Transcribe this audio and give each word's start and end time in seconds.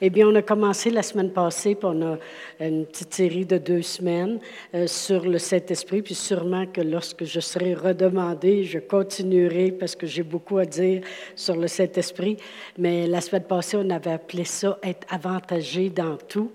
Eh 0.00 0.10
bien, 0.10 0.28
on 0.28 0.34
a 0.34 0.42
commencé 0.42 0.90
la 0.90 1.02
semaine 1.02 1.30
passée, 1.30 1.74
puis 1.74 1.88
on 1.90 2.02
a 2.02 2.18
une 2.60 2.84
petite 2.86 3.14
série 3.14 3.44
de 3.44 3.58
deux 3.58 3.82
semaines 3.82 4.40
euh, 4.74 4.86
sur 4.86 5.24
le 5.24 5.38
Saint-Esprit, 5.38 6.02
puis 6.02 6.14
sûrement 6.14 6.66
que 6.66 6.80
lorsque 6.80 7.24
je 7.24 7.38
serai 7.40 7.74
redemandé, 7.74 8.64
je 8.64 8.80
continuerai 8.80 9.70
parce 9.70 9.94
que 9.94 10.06
j'ai 10.06 10.24
beaucoup 10.24 10.58
à 10.58 10.64
dire 10.64 11.02
sur 11.36 11.56
le 11.56 11.68
Saint-Esprit. 11.68 12.36
Mais 12.76 13.06
la 13.06 13.20
semaine 13.20 13.44
passée, 13.44 13.76
on 13.76 13.88
avait 13.90 14.12
appelé 14.12 14.44
ça 14.44 14.78
être 14.82 15.06
avantagé 15.10 15.90
dans 15.90 16.16
tout. 16.16 16.50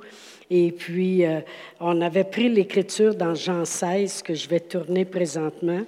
Et 0.50 0.72
puis, 0.72 1.26
euh, 1.26 1.40
on 1.80 2.02
avait 2.02 2.24
pris 2.24 2.50
l'écriture 2.50 3.16
dans 3.16 3.36
Jean 3.36 3.64
16, 3.66 4.24
que 4.24 4.34
je 4.34 4.50
vais 4.50 4.60
tourner 4.60 5.06
présentement 5.06 5.82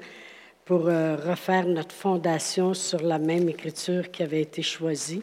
pour 0.63 0.88
euh, 0.88 1.18
refaire 1.18 1.65
notre 1.65 1.93
fondation 1.93 2.73
sur 2.73 3.02
la 3.02 3.18
même 3.20 3.49
écriture 3.49 4.09
qui 4.09 4.23
avait 4.23 4.41
été 4.41 4.61
choisie 4.61 5.21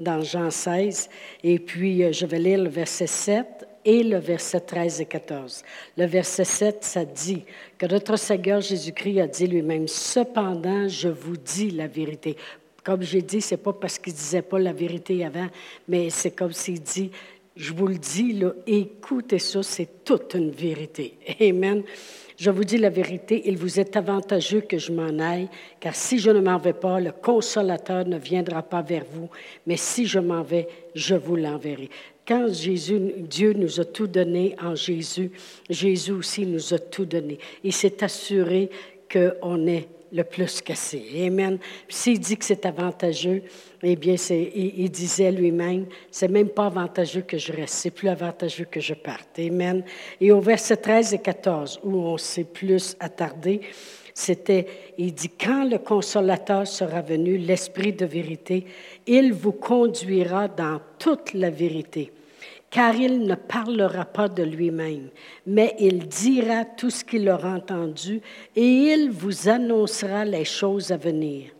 dans 0.00 0.22
Jean 0.22 0.50
16. 0.50 1.08
Et 1.42 1.58
puis, 1.58 2.02
euh, 2.02 2.12
je 2.12 2.26
vais 2.26 2.38
lire 2.38 2.62
le 2.62 2.68
verset 2.68 3.06
7 3.06 3.46
et 3.84 4.02
le 4.02 4.18
verset 4.18 4.60
13 4.60 5.00
et 5.00 5.06
14. 5.06 5.62
Le 5.96 6.06
verset 6.06 6.44
7, 6.44 6.84
ça 6.84 7.04
dit 7.04 7.44
que 7.78 7.86
notre 7.86 8.16
Seigneur 8.16 8.60
Jésus-Christ 8.60 9.20
a 9.20 9.26
dit 9.26 9.46
lui-même, 9.46 9.88
Cependant, 9.88 10.88
je 10.88 11.08
vous 11.08 11.36
dis 11.36 11.70
la 11.70 11.86
vérité. 11.86 12.36
Comme 12.82 13.02
j'ai 13.02 13.22
dit, 13.22 13.40
c'est 13.40 13.56
pas 13.56 13.72
parce 13.72 13.98
qu'il 13.98 14.12
disait 14.12 14.42
pas 14.42 14.58
la 14.58 14.72
vérité 14.72 15.24
avant, 15.24 15.48
mais 15.88 16.10
c'est 16.10 16.32
comme 16.32 16.52
s'il 16.52 16.82
dit, 16.82 17.10
je 17.56 17.72
vous 17.72 17.86
le 17.86 17.96
dis, 17.96 18.32
là, 18.32 18.52
écoutez 18.66 19.38
ça, 19.38 19.62
c'est 19.62 20.04
toute 20.04 20.34
une 20.34 20.50
vérité. 20.50 21.16
Amen. 21.40 21.82
Je 22.44 22.50
vous 22.50 22.64
dis 22.64 22.76
la 22.76 22.90
vérité, 22.90 23.40
il 23.46 23.56
vous 23.56 23.80
est 23.80 23.96
avantageux 23.96 24.60
que 24.60 24.76
je 24.76 24.92
m'en 24.92 25.18
aille, 25.18 25.48
car 25.80 25.94
si 25.94 26.18
je 26.18 26.28
ne 26.28 26.40
m'en 26.40 26.58
vais 26.58 26.74
pas, 26.74 27.00
le 27.00 27.10
consolateur 27.10 28.06
ne 28.06 28.18
viendra 28.18 28.62
pas 28.62 28.82
vers 28.82 29.06
vous, 29.10 29.30
mais 29.66 29.78
si 29.78 30.04
je 30.04 30.18
m'en 30.18 30.42
vais, 30.42 30.68
je 30.94 31.14
vous 31.14 31.36
l'enverrai. 31.36 31.88
Quand 32.28 32.52
Jésus, 32.52 33.00
Dieu 33.16 33.54
nous 33.54 33.80
a 33.80 33.86
tout 33.86 34.06
donné 34.06 34.56
en 34.62 34.74
Jésus, 34.74 35.30
Jésus 35.70 36.12
aussi 36.12 36.44
nous 36.44 36.74
a 36.74 36.78
tout 36.78 37.06
donné. 37.06 37.38
Il 37.62 37.72
s'est 37.72 38.04
assuré 38.04 38.68
qu'on 39.10 39.66
est 39.66 39.88
le 40.12 40.24
plus 40.24 40.60
cassé. 40.60 41.02
Amen. 41.26 41.58
S'il 41.88 42.18
dit 42.20 42.36
que 42.36 42.44
c'est 42.44 42.66
avantageux, 42.66 43.42
eh 43.82 43.96
bien, 43.96 44.14
il, 44.14 44.90
disait 44.90 45.32
lui-même, 45.32 45.86
c'est 46.10 46.28
même 46.28 46.48
pas 46.48 46.66
avantageux 46.66 47.22
que 47.22 47.38
je 47.38 47.52
reste, 47.52 47.74
c'est 47.74 47.90
plus 47.90 48.08
avantageux 48.08 48.66
que 48.70 48.80
je 48.80 48.94
parte. 48.94 49.38
Amen. 49.38 49.84
Et 50.20 50.32
au 50.32 50.40
verset 50.40 50.76
13 50.76 51.14
et 51.14 51.18
14, 51.18 51.80
où 51.82 51.96
on 51.96 52.18
s'est 52.18 52.44
plus 52.44 52.96
attardé, 53.00 53.60
c'était, 54.14 54.66
il 54.96 55.12
dit, 55.12 55.30
quand 55.30 55.64
le 55.68 55.78
consolateur 55.78 56.66
sera 56.66 57.02
venu, 57.02 57.36
l'Esprit 57.36 57.92
de 57.92 58.06
vérité, 58.06 58.64
il 59.06 59.32
vous 59.32 59.52
conduira 59.52 60.46
dans 60.46 60.80
toute 60.98 61.34
la 61.34 61.50
vérité 61.50 62.12
car 62.74 62.96
il 62.96 63.20
ne 63.20 63.36
parlera 63.36 64.04
pas 64.04 64.28
de 64.28 64.42
lui-même, 64.42 65.10
mais 65.46 65.76
il 65.78 66.08
dira 66.08 66.64
tout 66.64 66.90
ce 66.90 67.04
qu'il 67.04 67.30
aura 67.30 67.54
entendu 67.54 68.20
et 68.56 68.66
il 68.66 69.12
vous 69.12 69.48
annoncera 69.48 70.24
les 70.24 70.44
choses 70.44 70.90
à 70.90 70.96
venir. 70.96 71.52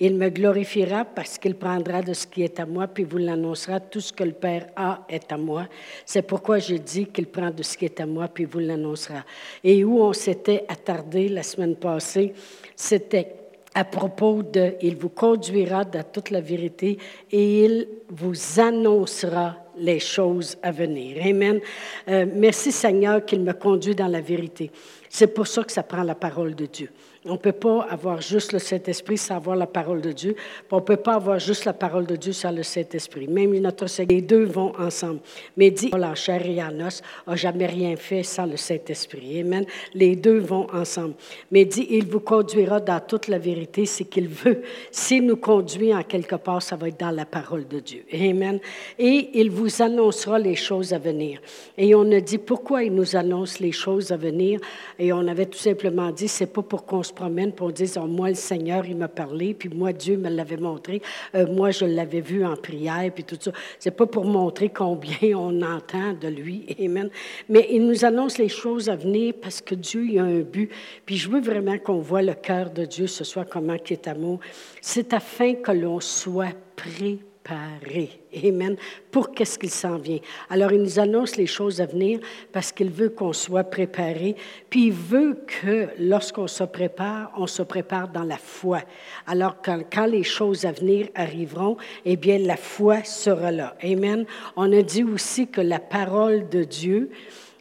Il 0.00 0.16
me 0.16 0.30
glorifiera 0.30 1.04
parce 1.04 1.36
qu'il 1.36 1.56
prendra 1.56 2.00
de 2.00 2.14
ce 2.14 2.26
qui 2.26 2.42
est 2.42 2.58
à 2.58 2.64
moi, 2.64 2.86
puis 2.86 3.04
vous 3.04 3.18
l'annoncera, 3.18 3.80
tout 3.80 4.00
ce 4.00 4.14
que 4.14 4.24
le 4.24 4.32
Père 4.32 4.68
a 4.74 5.04
est 5.10 5.30
à 5.30 5.36
moi. 5.36 5.68
C'est 6.06 6.22
pourquoi 6.22 6.58
j'ai 6.58 6.78
dit 6.78 7.04
qu'il 7.04 7.26
prend 7.26 7.50
de 7.50 7.62
ce 7.62 7.76
qui 7.76 7.84
est 7.84 8.00
à 8.00 8.06
moi, 8.06 8.28
puis 8.28 8.46
vous 8.46 8.60
l'annoncera. 8.60 9.26
Et 9.62 9.84
où 9.84 10.00
on 10.00 10.14
s'était 10.14 10.64
attardé 10.68 11.28
la 11.28 11.42
semaine 11.42 11.76
passée, 11.76 12.32
c'était 12.74 13.34
à 13.74 13.84
propos 13.84 14.42
de, 14.42 14.72
il 14.80 14.96
vous 14.96 15.10
conduira 15.10 15.84
dans 15.84 16.02
toute 16.02 16.30
la 16.30 16.40
vérité 16.40 16.96
et 17.30 17.64
il 17.66 17.88
vous 18.08 18.58
annoncera 18.58 19.61
les 19.76 20.00
choses 20.00 20.56
à 20.62 20.70
venir. 20.70 21.24
Amen. 21.24 21.60
Euh, 22.08 22.26
merci 22.32 22.72
Seigneur 22.72 23.24
qu'il 23.24 23.40
me 23.40 23.52
conduit 23.52 23.94
dans 23.94 24.08
la 24.08 24.20
vérité. 24.20 24.70
C'est 25.08 25.28
pour 25.28 25.46
ça 25.46 25.64
que 25.64 25.72
ça 25.72 25.82
prend 25.82 26.02
la 26.02 26.14
parole 26.14 26.54
de 26.54 26.66
Dieu. 26.66 26.90
On 27.24 27.34
ne 27.34 27.36
peut 27.36 27.52
pas 27.52 27.82
avoir 27.88 28.20
juste 28.20 28.52
le 28.52 28.58
Saint-Esprit 28.58 29.16
sans 29.16 29.36
avoir 29.36 29.54
la 29.54 29.68
parole 29.68 30.00
de 30.00 30.10
Dieu. 30.10 30.34
On 30.72 30.76
ne 30.76 30.80
peut 30.80 30.96
pas 30.96 31.14
avoir 31.14 31.38
juste 31.38 31.64
la 31.64 31.72
parole 31.72 32.04
de 32.04 32.16
Dieu 32.16 32.32
sans 32.32 32.50
le 32.50 32.64
Saint-Esprit. 32.64 33.28
Même 33.28 33.56
notre 33.58 33.86
Seigneur, 33.86 34.16
les 34.16 34.22
deux 34.22 34.42
vont 34.42 34.72
ensemble. 34.76 35.20
Mais 35.56 35.70
dit, 35.70 35.90
la 35.96 36.16
chair 36.16 36.44
et 36.44 36.60
en 36.60 36.80
os 36.84 37.00
jamais 37.34 37.66
rien 37.66 37.94
fait 37.94 38.24
sans 38.24 38.46
le 38.46 38.56
Saint-Esprit. 38.56 39.38
Amen. 39.38 39.64
Les 39.94 40.16
deux 40.16 40.38
vont 40.38 40.66
ensemble. 40.72 41.14
Mais 41.52 41.64
dit, 41.64 41.86
il 41.90 42.06
vous 42.06 42.18
conduira 42.18 42.80
dans 42.80 42.98
toute 42.98 43.28
la 43.28 43.38
vérité, 43.38 43.86
c'est 43.86 44.04
qu'il 44.04 44.26
veut. 44.26 44.62
S'il 44.90 45.24
nous 45.24 45.36
conduit 45.36 45.94
en 45.94 46.02
quelque 46.02 46.34
part, 46.34 46.60
ça 46.60 46.74
va 46.74 46.88
être 46.88 46.98
dans 46.98 47.12
la 47.12 47.24
parole 47.24 47.68
de 47.68 47.78
Dieu. 47.78 48.04
Amen. 48.12 48.58
Et 48.98 49.30
il 49.34 49.48
vous 49.52 49.80
annoncera 49.80 50.40
les 50.40 50.56
choses 50.56 50.92
à 50.92 50.98
venir. 50.98 51.40
Et 51.78 51.94
on 51.94 52.10
a 52.10 52.20
dit, 52.20 52.38
pourquoi 52.38 52.82
il 52.82 52.92
nous 52.92 53.14
annonce 53.14 53.60
les 53.60 53.70
choses 53.70 54.10
à 54.10 54.16
venir? 54.16 54.58
Et 54.98 55.12
on 55.12 55.28
avait 55.28 55.46
tout 55.46 55.58
simplement 55.58 56.10
dit, 56.10 56.26
c'est 56.26 56.46
pas 56.46 56.62
pour 56.62 56.84
qu'on 56.84 57.04
promène 57.12 57.52
pour 57.52 57.72
dire, 57.72 57.88
oh, 57.96 58.06
moi, 58.06 58.30
le 58.30 58.34
Seigneur, 58.34 58.84
il 58.86 58.96
m'a 58.96 59.08
parlé, 59.08 59.54
puis 59.54 59.68
moi, 59.68 59.92
Dieu 59.92 60.16
me 60.16 60.28
l'avait 60.28 60.56
montré, 60.56 61.00
euh, 61.34 61.46
moi, 61.46 61.70
je 61.70 61.84
l'avais 61.84 62.20
vu 62.20 62.44
en 62.44 62.56
prière, 62.56 63.10
puis 63.14 63.24
tout 63.24 63.38
ça. 63.38 63.52
C'est 63.78 63.92
pas 63.92 64.06
pour 64.06 64.24
montrer 64.24 64.68
combien 64.68 65.16
on 65.36 65.62
entend 65.62 66.12
de 66.12 66.28
lui, 66.28 66.66
Amen. 66.80 67.08
Mais 67.48 67.68
il 67.70 67.86
nous 67.86 68.04
annonce 68.04 68.38
les 68.38 68.48
choses 68.48 68.88
à 68.88 68.96
venir 68.96 69.34
parce 69.40 69.60
que 69.60 69.74
Dieu, 69.74 70.06
il 70.06 70.18
a 70.18 70.24
un 70.24 70.40
but. 70.40 70.70
Puis 71.06 71.16
je 71.16 71.30
veux 71.30 71.40
vraiment 71.40 71.78
qu'on 71.78 72.00
voit 72.00 72.22
le 72.22 72.34
cœur 72.34 72.70
de 72.70 72.84
Dieu 72.84 73.06
ce 73.12 73.24
soit 73.24 73.44
comment 73.44 73.78
qui 73.78 73.92
est 73.92 74.08
amour. 74.08 74.40
C'est 74.80 75.12
afin 75.12 75.54
que 75.54 75.72
l'on 75.72 76.00
soit 76.00 76.54
prêt 76.76 77.18
Amen. 77.50 78.76
Pour 79.10 79.32
qu'est-ce 79.32 79.58
qu'il 79.58 79.70
s'en 79.70 79.98
vient? 79.98 80.20
Alors, 80.48 80.72
il 80.72 80.80
nous 80.80 80.98
annonce 80.98 81.36
les 81.36 81.46
choses 81.46 81.80
à 81.80 81.86
venir 81.86 82.20
parce 82.52 82.70
qu'il 82.72 82.90
veut 82.90 83.08
qu'on 83.08 83.32
soit 83.32 83.64
préparé. 83.64 84.36
Puis, 84.70 84.86
il 84.86 84.92
veut 84.92 85.44
que 85.46 85.88
lorsqu'on 85.98 86.46
se 86.46 86.64
prépare, 86.64 87.32
on 87.36 87.46
se 87.46 87.62
prépare 87.62 88.08
dans 88.08 88.22
la 88.22 88.36
foi. 88.36 88.80
Alors, 89.26 89.56
quand, 89.62 89.82
quand 89.92 90.06
les 90.06 90.22
choses 90.22 90.64
à 90.64 90.72
venir 90.72 91.08
arriveront, 91.14 91.76
eh 92.04 92.16
bien, 92.16 92.38
la 92.38 92.56
foi 92.56 93.02
sera 93.04 93.50
là. 93.50 93.76
Amen. 93.82 94.24
On 94.56 94.72
a 94.72 94.82
dit 94.82 95.04
aussi 95.04 95.48
que 95.48 95.60
la 95.60 95.80
parole 95.80 96.48
de 96.48 96.64
Dieu, 96.64 97.10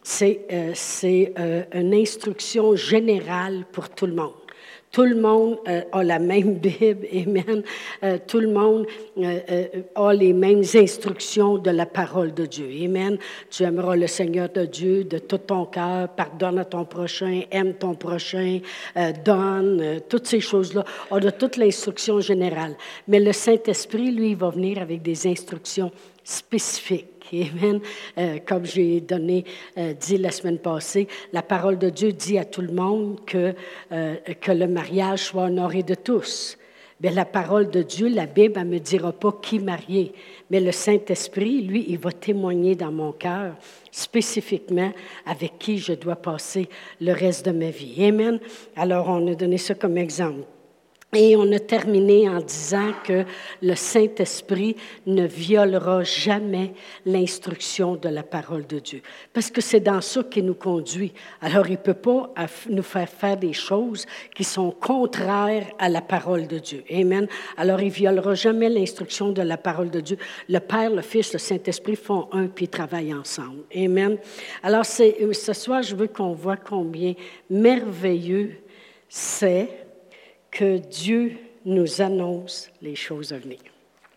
c'est 0.03 0.45
euh, 0.51 0.73
euh, 1.03 1.63
une 1.73 1.93
instruction 1.93 2.75
générale 2.75 3.65
pour 3.71 3.89
tout 3.89 4.05
le 4.05 4.13
monde. 4.13 4.40
Tout 4.91 5.03
le 5.03 5.15
monde 5.15 5.57
euh, 5.69 5.83
a 5.93 6.03
la 6.03 6.19
même 6.19 6.55
Bible, 6.55 7.07
Amen. 7.13 7.63
Euh, 8.03 8.17
tout 8.27 8.41
le 8.41 8.49
monde 8.49 8.85
euh, 9.17 9.65
a 9.95 10.13
les 10.13 10.33
mêmes 10.33 10.63
instructions 10.75 11.57
de 11.57 11.71
la 11.71 11.85
parole 11.85 12.33
de 12.33 12.45
Dieu, 12.45 12.67
Amen. 12.83 13.17
Tu 13.49 13.63
aimeras 13.63 13.95
le 13.95 14.07
Seigneur 14.07 14.49
de 14.49 14.65
Dieu 14.65 15.05
de 15.05 15.17
tout 15.17 15.37
ton 15.37 15.65
cœur, 15.65 16.09
pardonne 16.09 16.59
à 16.59 16.65
ton 16.65 16.83
prochain, 16.83 17.43
aime 17.51 17.73
ton 17.75 17.95
prochain, 17.95 18.59
donne, 19.23 20.01
toutes 20.09 20.27
ces 20.27 20.41
choses-là. 20.41 20.83
On 21.09 21.17
a 21.25 21.31
toute 21.31 21.55
l'instruction 21.55 22.19
générale. 22.19 22.75
Mais 23.07 23.21
le 23.21 23.31
Saint-Esprit, 23.31 24.11
lui, 24.11 24.35
va 24.35 24.49
venir 24.49 24.81
avec 24.81 25.01
des 25.01 25.25
instructions 25.27 25.91
spécifiques. 26.23 27.10
Amen. 27.33 27.79
Euh, 28.17 28.39
comme 28.45 28.65
j'ai 28.65 29.01
donné, 29.01 29.45
euh, 29.77 29.93
dit 29.93 30.17
la 30.17 30.31
semaine 30.31 30.59
passée, 30.59 31.07
la 31.33 31.41
parole 31.41 31.77
de 31.77 31.89
Dieu 31.89 32.11
dit 32.11 32.37
à 32.37 32.45
tout 32.45 32.61
le 32.61 32.73
monde 32.73 33.19
que, 33.25 33.53
euh, 33.91 34.15
que 34.39 34.51
le 34.51 34.67
mariage 34.67 35.25
soit 35.25 35.43
honoré 35.43 35.83
de 35.83 35.95
tous. 35.95 36.57
Mais 37.01 37.09
la 37.09 37.25
parole 37.25 37.69
de 37.71 37.81
Dieu, 37.81 38.09
la 38.09 38.27
Bible, 38.27 38.59
ne 38.59 38.65
me 38.65 38.79
dira 38.79 39.11
pas 39.11 39.31
qui 39.41 39.59
marier. 39.59 40.13
Mais 40.51 40.59
le 40.59 40.71
Saint-Esprit, 40.71 41.61
lui, 41.61 41.85
il 41.87 41.97
va 41.97 42.11
témoigner 42.11 42.75
dans 42.75 42.91
mon 42.91 43.11
cœur 43.11 43.55
spécifiquement 43.91 44.91
avec 45.25 45.57
qui 45.57 45.79
je 45.79 45.93
dois 45.93 46.15
passer 46.15 46.69
le 46.99 47.13
reste 47.13 47.45
de 47.45 47.51
ma 47.51 47.71
vie. 47.71 48.05
Amen. 48.05 48.39
Alors, 48.75 49.07
on 49.09 49.25
a 49.31 49.33
donné 49.33 49.57
ça 49.57 49.73
comme 49.73 49.97
exemple. 49.97 50.45
Et 51.13 51.35
on 51.35 51.51
a 51.51 51.59
terminé 51.59 52.29
en 52.29 52.39
disant 52.39 52.93
que 53.03 53.25
le 53.61 53.75
Saint-Esprit 53.75 54.77
ne 55.05 55.27
violera 55.27 56.03
jamais 56.03 56.73
l'instruction 57.05 57.95
de 57.97 58.07
la 58.07 58.23
parole 58.23 58.65
de 58.65 58.79
Dieu. 58.79 59.01
Parce 59.33 59.51
que 59.51 59.59
c'est 59.59 59.81
dans 59.81 59.99
ça 59.99 60.23
qu'il 60.23 60.45
nous 60.45 60.53
conduit. 60.53 61.11
Alors, 61.41 61.67
il 61.67 61.73
ne 61.73 61.77
peut 61.77 61.93
pas 61.93 62.33
nous 62.69 62.83
faire 62.83 63.09
faire 63.09 63.35
des 63.35 63.51
choses 63.51 64.05
qui 64.33 64.45
sont 64.45 64.71
contraires 64.71 65.67
à 65.79 65.89
la 65.89 66.01
parole 66.01 66.47
de 66.47 66.59
Dieu. 66.59 66.85
Amen. 66.89 67.27
Alors, 67.57 67.81
il 67.81 67.89
violera 67.89 68.33
jamais 68.33 68.69
l'instruction 68.69 69.33
de 69.33 69.41
la 69.41 69.57
parole 69.57 69.89
de 69.89 69.99
Dieu. 69.99 70.17
Le 70.47 70.59
Père, 70.59 70.91
le 70.91 71.01
Fils, 71.01 71.33
le 71.33 71.39
Saint-Esprit 71.39 71.97
font 71.97 72.29
un 72.31 72.47
puis 72.47 72.69
travaillent 72.69 73.13
ensemble. 73.13 73.63
Amen. 73.75 74.17
Alors, 74.63 74.85
ce 74.85 75.53
soir, 75.53 75.83
je 75.83 75.93
veux 75.93 76.07
qu'on 76.07 76.31
voit 76.31 76.55
combien 76.55 77.15
merveilleux 77.49 78.59
c'est 79.09 79.67
que 80.51 80.77
Dieu 80.77 81.37
nous 81.65 82.01
annonce 82.01 82.69
les 82.81 82.95
choses 82.95 83.33
à 83.33 83.37
venir. 83.37 83.59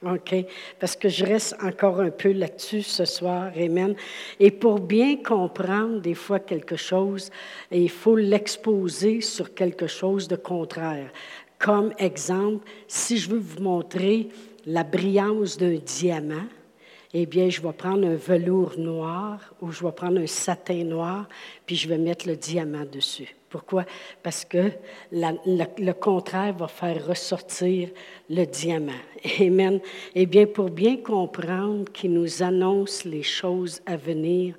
OK? 0.05 0.35
Parce 0.79 0.97
que 0.97 1.09
je 1.09 1.25
reste 1.25 1.57
encore 1.63 2.01
un 2.01 2.11
peu 2.11 2.33
là-dessus 2.33 2.83
ce 2.83 3.05
soir. 3.05 3.51
Amen. 3.57 3.95
Et 4.39 4.51
pour 4.51 4.81
bien 4.81 5.17
comprendre 5.17 6.01
des 6.01 6.15
fois 6.15 6.41
quelque 6.41 6.77
chose, 6.77 7.31
il 7.71 7.91
faut 7.91 8.17
l'exposer 8.17 9.21
sur 9.21 9.55
quelque 9.55 9.87
chose 9.87 10.29
de 10.29 10.37
contraire. 10.37 11.11
Comme 11.59 11.93
exemple, 11.99 12.67
si 12.87 13.17
je 13.17 13.31
veux 13.31 13.39
vous 13.39 13.63
montrer 13.63 14.29
la 14.67 14.83
brillance 14.83 15.57
d'un 15.57 15.77
diamant, 15.77 16.47
eh 17.17 17.27
bien, 17.27 17.49
je 17.49 17.63
vais 17.63 17.73
prendre 17.73 18.05
un 18.09 18.17
velours 18.17 18.77
noir 18.77 19.39
ou 19.61 19.71
je 19.71 19.85
vais 19.85 19.93
prendre 19.93 20.21
un 20.21 20.27
satin 20.27 20.83
noir, 20.83 21.29
puis 21.65 21.77
je 21.77 21.89
vais 21.89 21.97
mettre 21.97 22.27
le 22.27 22.35
diamant 22.35 22.85
dessus. 22.85 23.37
Pourquoi? 23.49 23.85
Parce 24.21 24.45
que 24.45 24.73
le 25.13 25.93
contraire 25.93 26.55
va 26.55 26.67
faire 26.67 27.07
ressortir 27.07 27.91
le 28.29 28.45
diamant. 28.45 28.93
Amen. 29.41 29.79
Eh 30.17 30.27
bien, 30.27 30.45
pour 30.47 30.71
bien 30.71 30.97
comprendre 30.97 31.85
qu'il 31.93 32.13
nous 32.13 32.43
annonce 32.43 33.05
les 33.05 33.23
choses 33.23 33.81
à 33.87 33.97
venir 33.97 34.57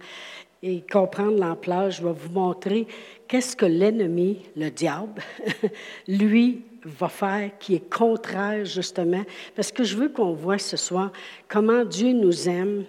et 0.63 0.84
comprendre 0.92 1.40
l'ampleur, 1.40 1.92
je 1.92 2.04
vais 2.04 2.13
vous 2.13 2.34
montrer 2.34 2.88
qu'est-ce 3.28 3.56
que 3.56 3.66
l'ennemi, 3.66 4.40
le 4.56 4.69
diable, 4.69 5.22
lui, 6.07 6.62
va 6.84 7.10
faire 7.10 7.52
qui 7.60 7.75
est 7.75 7.90
contraire 7.90 8.63
justement, 8.63 9.24
parce 9.56 9.72
que 9.72 9.84
je 9.84 9.98
veux 9.98 10.10
qu'on 10.10 10.34
voit 10.34 10.60
ce 10.60 10.78
soir 10.78 11.12
comment 11.48 11.84
Dieu 11.84 12.13
nous 12.13 12.48
aime, 12.48 12.86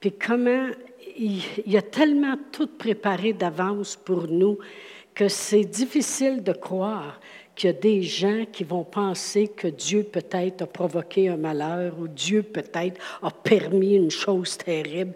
puis 0.00 0.12
comment 0.12 0.68
il, 1.18 1.42
il 1.66 1.76
a 1.76 1.82
tellement 1.82 2.36
tout 2.50 2.66
préparé 2.66 3.32
d'avance 3.34 3.96
pour 3.96 4.26
nous 4.26 4.58
que 5.14 5.28
c'est 5.28 5.64
difficile 5.64 6.42
de 6.42 6.52
croire 6.52 7.20
qu'il 7.56 7.68
y 7.68 7.70
a 7.70 7.72
des 7.72 8.02
gens 8.02 8.44
qui 8.52 8.64
vont 8.64 8.84
penser 8.84 9.48
que 9.48 9.66
Dieu 9.66 10.02
peut-être 10.02 10.62
a 10.62 10.66
provoqué 10.66 11.30
un 11.30 11.38
malheur 11.38 11.94
ou 11.98 12.06
Dieu 12.06 12.42
peut-être 12.42 13.00
a 13.22 13.30
permis 13.30 13.96
une 13.96 14.10
chose 14.10 14.58
terrible. 14.58 15.14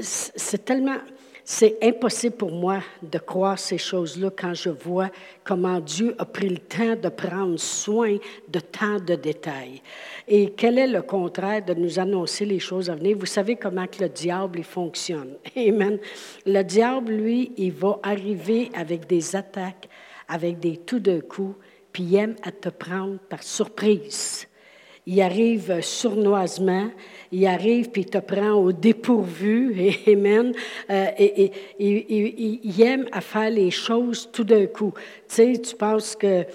C'est 0.00 0.64
tellement 0.64 0.98
c'est 1.50 1.78
impossible 1.82 2.36
pour 2.36 2.50
moi 2.50 2.82
de 3.02 3.16
croire 3.16 3.58
ces 3.58 3.78
choses-là 3.78 4.28
quand 4.36 4.52
je 4.52 4.68
vois 4.68 5.08
comment 5.42 5.80
Dieu 5.80 6.14
a 6.18 6.26
pris 6.26 6.50
le 6.50 6.58
temps 6.58 6.94
de 6.94 7.08
prendre 7.08 7.58
soin 7.58 8.18
de 8.48 8.60
tant 8.60 9.00
de 9.00 9.14
détails. 9.14 9.80
Et 10.28 10.50
quel 10.50 10.76
est 10.76 10.86
le 10.86 11.00
contraire 11.00 11.64
de 11.64 11.72
nous 11.72 11.98
annoncer 11.98 12.44
les 12.44 12.58
choses 12.58 12.90
à 12.90 12.96
venir? 12.96 13.16
Vous 13.16 13.24
savez 13.24 13.56
comment 13.56 13.86
que 13.86 14.02
le 14.02 14.10
diable 14.10 14.58
il 14.58 14.64
fonctionne. 14.64 15.38
Amen. 15.56 15.98
Le 16.44 16.62
diable, 16.62 17.12
lui, 17.12 17.52
il 17.56 17.72
va 17.72 17.98
arriver 18.02 18.70
avec 18.74 19.06
des 19.06 19.34
attaques, 19.34 19.88
avec 20.28 20.60
des 20.60 20.76
tout 20.76 21.00
d'un 21.00 21.20
coup, 21.20 21.54
puis 21.90 22.02
il 22.02 22.16
aime 22.16 22.36
à 22.42 22.52
te 22.52 22.68
prendre 22.68 23.18
par 23.20 23.42
surprise. 23.42 24.46
Il 25.10 25.22
arrive 25.22 25.80
sournoisement, 25.80 26.90
il 27.32 27.46
arrive 27.46 27.88
puis 27.88 28.02
il 28.02 28.10
te 28.10 28.18
prend 28.18 28.50
au 28.50 28.72
dépourvu, 28.72 29.94
Amen. 30.06 30.52
Euh, 30.90 31.06
et, 31.18 31.50
il 31.78 32.82
aime 32.82 33.06
à 33.10 33.22
faire 33.22 33.48
les 33.48 33.70
choses 33.70 34.28
tout 34.30 34.44
d'un 34.44 34.66
coup. 34.66 34.92
Tu 35.28 35.34
sais, 35.34 35.58
tu 35.58 35.76
penses 35.76 36.16
que 36.16 36.46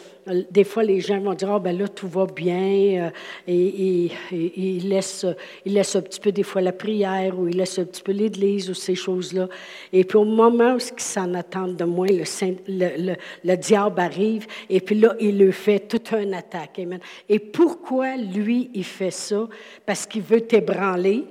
des 0.50 0.64
fois, 0.64 0.84
les 0.84 1.00
gens 1.00 1.20
vont 1.20 1.34
dire, 1.34 1.52
ah, 1.52 1.60
ben 1.60 1.78
là, 1.78 1.88
tout 1.88 2.08
va 2.08 2.26
bien, 2.26 3.06
euh, 3.06 3.10
et, 3.48 4.10
ils 4.32 4.90
laissent, 4.90 5.26
il 5.66 5.74
laisse 5.74 5.96
un 5.96 6.02
petit 6.02 6.20
peu 6.20 6.32
des 6.32 6.44
fois 6.44 6.62
la 6.62 6.72
prière, 6.72 7.38
ou 7.38 7.48
ils 7.48 7.58
laissent 7.58 7.78
un 7.80 7.86
petit 7.86 8.02
peu 8.02 8.14
l'Église, 8.14 8.70
ou 8.70 8.74
ces 8.74 8.96
choses-là. 8.96 9.48
Et 9.92 10.04
puis 10.04 10.18
au 10.18 10.24
moment 10.24 10.76
où 10.76 10.78
ils 10.78 11.04
s'en 11.04 11.34
attendent 11.34 11.76
de 11.76 11.84
moins, 11.84 12.08
le, 12.08 12.24
le, 12.68 13.16
le, 13.44 13.58
diable 13.58 14.00
arrive, 14.00 14.48
et 14.70 14.82
puis 14.82 14.96
là, 14.96 15.16
il 15.20 15.38
le 15.38 15.52
fait 15.52 15.80
toute 15.80 16.12
une 16.14 16.34
attaque. 16.34 16.82
Et 17.30 17.40
pourquoi 17.40 18.16
lui, 18.16 18.72
il 18.74 18.86
fait 18.86 19.12
ça? 19.12 19.48
Parce 19.86 20.06
qu'il 20.06 20.22
veut 20.22 20.42
t'ébranler, 20.42 21.26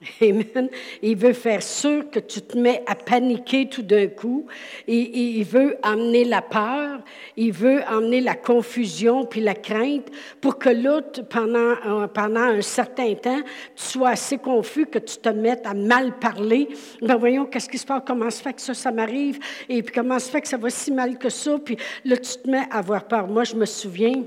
Amen. 0.20 0.68
Il 1.02 1.16
veut 1.16 1.32
faire 1.32 1.62
sûr 1.62 2.10
que 2.10 2.18
tu 2.18 2.42
te 2.42 2.58
mets 2.58 2.82
à 2.86 2.94
paniquer 2.94 3.66
tout 3.68 3.82
d'un 3.82 4.08
coup. 4.08 4.46
Il, 4.86 5.42
veut 5.44 5.78
amener 5.82 6.24
la 6.24 6.42
peur, 6.42 7.00
il 7.36 7.52
veut 7.52 7.82
amener 7.84 8.20
la 8.20 8.34
confusion 8.34 9.24
puis 9.24 9.40
la 9.40 9.54
crainte 9.54 10.08
pour 10.40 10.58
que 10.58 10.68
l'autre, 10.68 11.22
pendant, 11.22 12.08
pendant 12.08 12.40
un 12.40 12.60
certain 12.60 13.14
temps, 13.14 13.40
tu 13.74 13.84
sois 13.84 14.10
assez 14.10 14.36
confus 14.36 14.86
que 14.86 14.98
tu 14.98 15.16
te 15.16 15.30
mettes 15.30 15.66
à 15.66 15.72
mal 15.72 16.18
parler. 16.18 16.68
Ben 17.00 17.16
voyons, 17.16 17.46
qu'est-ce 17.46 17.68
qui 17.68 17.78
se 17.78 17.86
passe? 17.86 18.02
Comment 18.06 18.30
se 18.30 18.42
fait 18.42 18.52
que 18.52 18.60
ça, 18.60 18.74
ça 18.74 18.92
m'arrive? 18.92 19.38
Et 19.68 19.82
puis 19.82 19.94
comment 19.94 20.18
se 20.18 20.30
fait 20.30 20.42
que 20.42 20.48
ça 20.48 20.58
va 20.58 20.68
si 20.68 20.92
mal 20.92 21.16
que 21.16 21.30
ça? 21.30 21.58
Puis 21.58 21.76
là, 22.04 22.18
tu 22.18 22.36
te 22.36 22.50
mets 22.50 22.66
à 22.70 22.78
avoir 22.78 23.04
peur. 23.04 23.26
Moi, 23.28 23.44
je 23.44 23.54
me 23.54 23.64
souviens, 23.64 24.24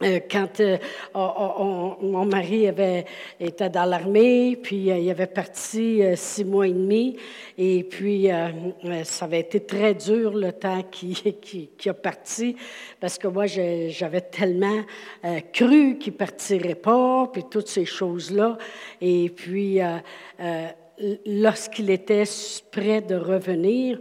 euh, 0.00 0.20
quand 0.30 0.60
euh, 0.60 0.78
mon 1.12 2.24
mari 2.24 2.66
était 3.40 3.68
dans 3.68 3.84
l'armée, 3.84 4.56
puis 4.62 4.92
euh, 4.92 4.98
il 4.98 5.10
avait 5.10 5.26
parti 5.26 6.02
six 6.14 6.44
mois 6.44 6.68
et 6.68 6.72
demi, 6.72 7.16
et 7.56 7.82
puis 7.82 8.28
ça 9.02 9.24
avait 9.24 9.40
été 9.40 9.58
très 9.58 9.94
dur 9.94 10.34
le 10.34 10.52
temps 10.52 10.84
qui, 10.88 11.14
qui, 11.42 11.70
qui 11.76 11.88
a 11.88 11.94
parti, 11.94 12.54
parce 13.00 13.18
que 13.18 13.26
moi, 13.26 13.46
j'avais 13.46 14.20
tellement 14.20 14.84
cru 15.52 15.98
qu'il 15.98 16.12
partirait 16.12 16.76
pas, 16.76 17.28
puis 17.32 17.42
toutes 17.50 17.66
ces 17.66 17.84
choses-là. 17.84 18.56
Et 19.00 19.30
puis, 19.30 19.80
lorsqu'il 21.26 21.90
était 21.90 22.22
prêt 22.70 23.00
de 23.00 23.16
revenir, 23.16 23.98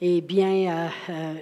eh 0.00 0.20
bien, 0.20 0.70
euh, 0.70 0.88
euh, 1.10 1.34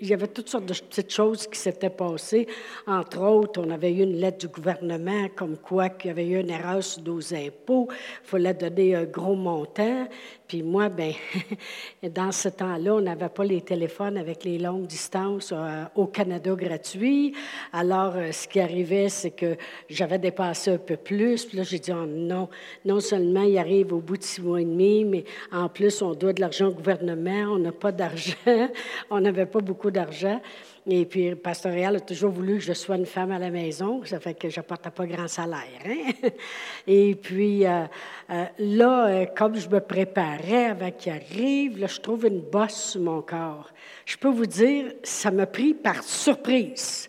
il 0.00 0.06
y 0.06 0.14
avait 0.14 0.28
toutes 0.28 0.48
sortes 0.48 0.66
de 0.66 0.74
petites 0.74 1.12
choses 1.12 1.48
qui 1.48 1.58
s'étaient 1.58 1.90
passées. 1.90 2.46
Entre 2.86 3.20
autres, 3.20 3.60
on 3.60 3.70
avait 3.70 3.92
eu 3.92 4.02
une 4.02 4.16
lettre 4.16 4.38
du 4.38 4.48
gouvernement 4.48 5.28
comme 5.34 5.56
quoi 5.56 5.88
qu'il 5.88 6.08
y 6.08 6.10
avait 6.12 6.28
eu 6.28 6.38
une 6.38 6.50
erreur 6.50 6.80
sur 6.82 7.02
nos 7.02 7.34
impôts. 7.34 7.88
Il 7.90 8.28
fallait 8.28 8.54
donner 8.54 8.94
un 8.94 9.04
gros 9.04 9.34
montant. 9.34 10.06
Puis 10.46 10.62
moi, 10.62 10.90
ben, 10.90 11.12
dans 12.04 12.30
ce 12.30 12.50
temps-là, 12.50 12.94
on 12.94 13.00
n'avait 13.00 13.30
pas 13.30 13.44
les 13.44 13.62
téléphones 13.62 14.16
avec 14.16 14.44
les 14.44 14.58
longues 14.58 14.86
distances 14.86 15.52
euh, 15.52 15.84
au 15.96 16.06
Canada 16.06 16.54
gratuit. 16.54 17.34
Alors, 17.72 18.14
ce 18.30 18.46
qui 18.46 18.60
arrivait, 18.60 19.08
c'est 19.08 19.32
que 19.32 19.56
j'avais 19.88 20.18
dépassé 20.20 20.70
un 20.70 20.78
peu 20.78 20.96
plus. 20.96 21.46
Puis 21.46 21.56
là, 21.56 21.64
j'ai 21.64 21.80
dit, 21.80 21.90
oh, 21.90 22.06
non, 22.06 22.48
non 22.84 23.00
seulement 23.00 23.42
il 23.42 23.58
arrive 23.58 23.92
au 23.92 24.00
bout 24.00 24.18
de 24.18 24.22
six 24.22 24.40
mois 24.40 24.60
et 24.60 24.64
demi, 24.64 25.04
mais 25.04 25.24
en 25.50 25.68
plus, 25.68 26.00
on 26.00 26.14
doit 26.14 26.32
de 26.32 26.40
l'argent 26.40 26.68
au 26.68 26.72
gouvernement, 26.72 27.54
on 27.54 27.58
n'a 27.58 27.72
pas 27.72 27.90
on 29.10 29.20
n'avait 29.20 29.46
pas 29.46 29.60
beaucoup 29.60 29.90
d'argent. 29.90 30.40
Et 30.86 31.06
puis, 31.06 31.34
Pasteur 31.34 31.72
Réal 31.72 31.96
a 31.96 32.00
toujours 32.00 32.30
voulu 32.30 32.58
que 32.58 32.64
je 32.64 32.74
sois 32.74 32.96
une 32.96 33.06
femme 33.06 33.32
à 33.32 33.38
la 33.38 33.50
maison. 33.50 34.02
Ça 34.04 34.20
fait 34.20 34.34
que 34.34 34.50
je 34.50 34.56
n'apportais 34.58 34.90
pas 34.90 35.06
grand 35.06 35.28
salaire. 35.28 35.62
Hein. 35.86 36.28
Et 36.86 37.14
puis, 37.14 37.66
euh, 37.66 37.84
euh, 38.30 38.44
là, 38.58 39.06
euh, 39.06 39.26
comme 39.34 39.56
je 39.56 39.68
me 39.68 39.80
préparais 39.80 40.66
avant 40.66 40.90
qu'il 40.90 41.12
arrive, 41.12 41.86
je 41.86 42.00
trouve 42.00 42.26
une 42.26 42.40
bosse 42.40 42.90
sur 42.92 43.00
mon 43.00 43.22
corps. 43.22 43.70
Je 44.04 44.16
peux 44.18 44.28
vous 44.28 44.46
dire, 44.46 44.92
ça 45.02 45.30
m'a 45.30 45.46
pris 45.46 45.72
par 45.72 46.02
surprise. 46.02 47.08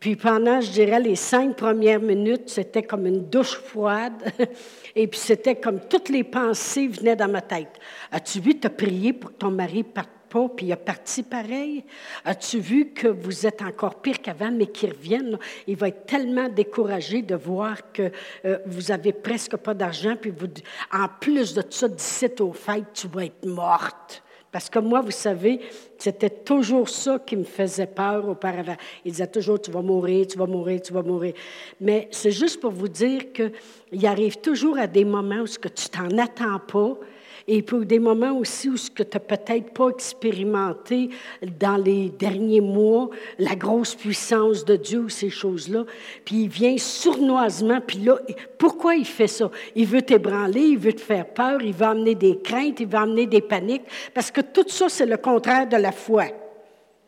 Puis 0.00 0.16
pendant, 0.16 0.62
je 0.62 0.70
dirais, 0.70 0.98
les 0.98 1.14
cinq 1.14 1.56
premières 1.56 2.00
minutes, 2.00 2.48
c'était 2.48 2.82
comme 2.82 3.06
une 3.06 3.28
douche 3.28 3.56
froide. 3.56 4.32
Et 4.96 5.06
puis 5.06 5.20
c'était 5.20 5.56
comme 5.56 5.78
toutes 5.88 6.08
les 6.08 6.24
pensées 6.24 6.88
venaient 6.88 7.16
dans 7.16 7.30
ma 7.30 7.42
tête. 7.42 7.78
As-tu 8.10 8.40
vu 8.40 8.58
te 8.58 8.68
prier 8.68 9.12
pour 9.12 9.30
que 9.30 9.36
ton 9.36 9.50
mari 9.50 9.82
parte 9.82 10.08
pas, 10.30 10.48
puis 10.48 10.66
il 10.66 10.72
a 10.72 10.76
parti 10.76 11.22
pareil? 11.22 11.84
As-tu 12.24 12.60
vu 12.60 12.92
que 12.92 13.08
vous 13.08 13.46
êtes 13.46 13.60
encore 13.60 13.96
pire 13.96 14.22
qu'avant, 14.22 14.50
mais 14.50 14.68
qu'il 14.68 14.90
revienne? 14.90 15.38
Il 15.66 15.76
va 15.76 15.88
être 15.88 16.06
tellement 16.06 16.48
découragé 16.48 17.20
de 17.20 17.34
voir 17.34 17.92
que 17.92 18.10
euh, 18.46 18.58
vous 18.64 18.90
avez 18.90 19.12
presque 19.12 19.56
pas 19.56 19.74
d'argent, 19.74 20.16
puis 20.18 20.32
vous, 20.34 20.46
en 20.92 21.08
plus 21.20 21.52
de 21.52 21.60
tout 21.60 21.72
ça, 21.72 21.88
d'ici 21.88 22.26
au 22.40 22.52
fait, 22.52 22.84
tu 22.94 23.06
vas 23.08 23.26
être 23.26 23.44
morte. 23.44 24.22
Parce 24.52 24.68
que 24.68 24.80
moi, 24.80 25.00
vous 25.00 25.12
savez, 25.12 25.60
c'était 25.96 26.30
toujours 26.30 26.88
ça 26.88 27.20
qui 27.20 27.36
me 27.36 27.44
faisait 27.44 27.86
peur 27.86 28.28
auparavant. 28.28 28.76
Il 29.04 29.12
disait 29.12 29.28
toujours, 29.28 29.60
tu 29.60 29.70
vas 29.70 29.82
mourir, 29.82 30.26
tu 30.26 30.38
vas 30.38 30.46
mourir, 30.46 30.80
tu 30.82 30.92
vas 30.92 31.02
mourir. 31.02 31.34
Mais 31.80 32.08
c'est 32.10 32.32
juste 32.32 32.60
pour 32.60 32.72
vous 32.72 32.88
dire 32.88 33.32
qu'il 33.32 34.06
arrive 34.06 34.38
toujours 34.38 34.78
à 34.78 34.88
des 34.88 35.04
moments 35.04 35.42
où 35.42 35.46
ce 35.46 35.58
que 35.58 35.68
tu 35.68 35.88
t'en 35.88 36.18
attends 36.18 36.58
pas, 36.66 36.98
et 37.46 37.62
pour 37.62 37.80
des 37.80 37.98
moments 37.98 38.32
aussi 38.32 38.68
où 38.68 38.76
ce 38.76 38.90
que 38.90 39.02
tu 39.02 39.16
n'as 39.16 39.20
peut-être 39.20 39.72
pas 39.72 39.88
expérimenté 39.88 41.10
dans 41.58 41.76
les 41.76 42.08
derniers 42.10 42.60
mois, 42.60 43.10
la 43.38 43.54
grosse 43.54 43.94
puissance 43.94 44.64
de 44.64 44.76
Dieu, 44.76 45.08
ces 45.08 45.30
choses-là. 45.30 45.84
Puis 46.24 46.42
il 46.42 46.48
vient 46.48 46.76
sournoisement, 46.78 47.80
puis 47.80 47.98
là, 47.98 48.18
pourquoi 48.58 48.94
il 48.94 49.06
fait 49.06 49.26
ça? 49.26 49.50
Il 49.74 49.86
veut 49.86 50.02
t'ébranler, 50.02 50.60
il 50.60 50.78
veut 50.78 50.92
te 50.92 51.00
faire 51.00 51.26
peur, 51.26 51.62
il 51.62 51.72
veut 51.72 51.86
amener 51.86 52.14
des 52.14 52.38
craintes, 52.38 52.80
il 52.80 52.86
veut 52.86 52.98
amener 52.98 53.26
des 53.26 53.40
paniques, 53.40 53.84
parce 54.14 54.30
que 54.30 54.40
tout 54.40 54.68
ça, 54.68 54.88
c'est 54.88 55.06
le 55.06 55.16
contraire 55.16 55.68
de 55.68 55.76
la 55.76 55.92
foi. 55.92 56.24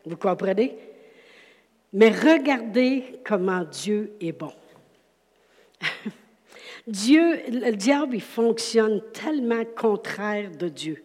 Vous 0.05 0.17
comprenez? 0.17 0.77
Mais 1.93 2.09
regardez 2.09 3.03
comment 3.23 3.63
Dieu 3.63 4.13
est 4.19 4.31
bon. 4.31 4.51
Dieu, 6.87 7.39
le 7.49 7.71
diable, 7.71 8.15
il 8.15 8.21
fonctionne 8.21 9.01
tellement 9.13 9.63
contraire 9.75 10.51
de 10.51 10.69
Dieu. 10.69 11.03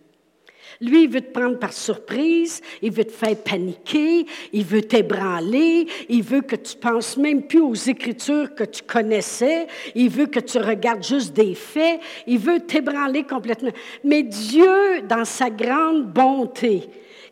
Lui, 0.81 1.05
il 1.05 1.09
veut 1.09 1.21
te 1.21 1.33
prendre 1.33 1.59
par 1.59 1.73
surprise, 1.73 2.61
il 2.83 2.93
veut 2.93 3.05
te 3.05 3.13
faire 3.13 3.37
paniquer, 3.37 4.27
il 4.53 4.65
veut 4.65 4.83
t'ébranler, 4.83 5.87
il 6.09 6.23
veut 6.23 6.43
que 6.43 6.57
tu 6.57 6.77
penses 6.77 7.17
même 7.17 7.47
plus 7.47 7.61
aux 7.61 7.75
écritures 7.75 8.55
que 8.55 8.65
tu 8.65 8.83
connaissais, 8.83 9.67
il 9.95 10.09
veut 10.09 10.27
que 10.27 10.41
tu 10.41 10.59
regardes 10.59 11.03
juste 11.03 11.33
des 11.33 11.55
faits, 11.55 12.01
il 12.27 12.39
veut 12.39 12.61
t'ébranler 12.61 13.25
complètement. 13.25 13.73
Mais 14.05 14.23
Dieu, 14.23 15.03
dans 15.09 15.25
sa 15.25 15.51
grande 15.51 16.07
bonté, 16.07 16.89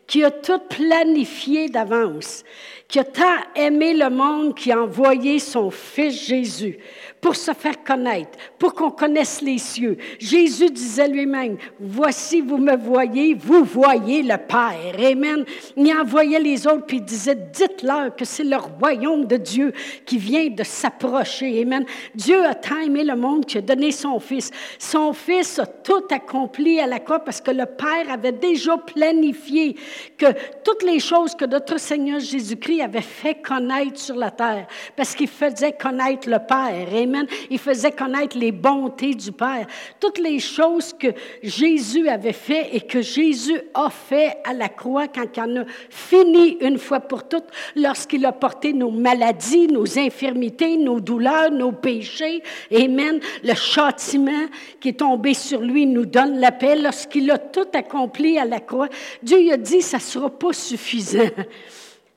qui 0.07 0.23
a 0.23 0.31
tout 0.31 0.59
planifié 0.69 1.69
d'avance, 1.69 2.43
qui 2.87 2.99
a 2.99 3.03
tant 3.03 3.23
aimé 3.55 3.93
le 3.93 4.09
monde, 4.09 4.55
qui 4.55 4.71
a 4.71 4.81
envoyé 4.81 5.39
son 5.39 5.69
Fils 5.69 6.25
Jésus 6.25 6.77
pour 7.19 7.35
se 7.35 7.51
faire 7.51 7.83
connaître, 7.83 8.37
pour 8.57 8.73
qu'on 8.73 8.91
connaisse 8.91 9.41
les 9.41 9.57
cieux. 9.57 9.97
Jésus 10.19 10.69
disait 10.69 11.09
lui-même, 11.09 11.57
voici, 11.79 12.39
vous 12.39 12.57
me 12.57 12.77
voyez, 12.77 13.33
vous 13.33 13.63
voyez 13.63 14.21
le 14.23 14.37
Père. 14.37 14.95
Amen. 14.97 15.43
Il 15.75 15.91
envoyait 15.93 16.39
les 16.39 16.65
autres, 16.65 16.85
puis 16.85 16.97
il 16.97 17.03
disait, 17.03 17.35
dites-leur 17.35 18.15
que 18.15 18.23
c'est 18.23 18.43
le 18.43 18.55
royaume 18.55 19.25
de 19.25 19.35
Dieu 19.35 19.73
qui 20.05 20.17
vient 20.17 20.47
de 20.47 20.63
s'approcher. 20.63 21.61
Amen. 21.61 21.85
Dieu 22.15 22.45
a 22.45 22.55
tant 22.55 22.79
aimé 22.79 23.03
le 23.03 23.15
monde 23.15 23.45
qu'il 23.45 23.57
a 23.57 23.61
donné 23.61 23.91
son 23.91 24.19
Fils. 24.19 24.51
Son 24.79 25.11
Fils 25.11 25.59
a 25.59 25.65
tout 25.65 26.05
accompli 26.09 26.79
à 26.79 26.87
la 26.87 26.99
croix 26.99 27.19
parce 27.19 27.41
que 27.41 27.51
le 27.51 27.65
Père 27.65 28.09
avait 28.09 28.31
déjà 28.31 28.77
planifié 28.77 29.75
que 30.17 30.27
toutes 30.63 30.83
les 30.83 30.99
choses 30.99 31.35
que 31.35 31.45
notre 31.45 31.79
Seigneur 31.79 32.19
Jésus-Christ 32.19 32.76
avait 32.81 33.01
fait 33.01 33.35
connaître 33.35 33.99
sur 33.99 34.15
la 34.15 34.31
terre, 34.31 34.67
parce 34.95 35.15
qu'il 35.15 35.27
faisait 35.27 35.73
connaître 35.73 36.29
le 36.29 36.39
Père. 36.39 36.87
Amen. 36.93 37.25
Il 37.49 37.59
faisait 37.59 37.91
connaître 37.91 38.37
les 38.37 38.51
bontés 38.51 39.13
du 39.13 39.31
Père. 39.31 39.67
Toutes 39.99 40.19
les 40.19 40.39
choses 40.39 40.93
que 40.93 41.07
Jésus 41.43 42.07
avait 42.07 42.33
fait 42.33 42.75
et 42.75 42.81
que 42.81 43.01
Jésus 43.01 43.59
a 43.73 43.89
fait 43.89 44.37
à 44.43 44.53
la 44.53 44.69
croix 44.69 45.07
quand 45.07 45.25
il 45.35 45.41
en 45.41 45.61
a 45.61 45.65
fini 45.89 46.57
une 46.61 46.77
fois 46.77 46.99
pour 46.99 47.27
toutes, 47.27 47.47
lorsqu'il 47.75 48.25
a 48.25 48.31
porté 48.31 48.73
nos 48.73 48.91
maladies, 48.91 49.67
nos 49.67 49.97
infirmités, 49.97 50.77
nos 50.77 50.99
douleurs, 50.99 51.51
nos 51.51 51.71
péchés. 51.71 52.41
Amen. 52.71 53.19
Le 53.43 53.53
châtiment 53.53 54.47
qui 54.79 54.89
est 54.89 54.99
tombé 54.99 55.33
sur 55.33 55.61
lui 55.61 55.85
nous 55.85 56.05
donne 56.05 56.39
la 56.39 56.51
paix. 56.51 56.75
Lorsqu'il 56.75 57.29
a 57.31 57.37
tout 57.37 57.67
accompli 57.73 58.37
à 58.37 58.45
la 58.45 58.59
croix, 58.59 58.89
Dieu 59.21 59.51
a 59.51 59.57
dit, 59.57 59.81
ça 59.81 59.97
ne 59.97 60.01
sera 60.01 60.29
pas 60.29 60.53
suffisant. 60.53 61.29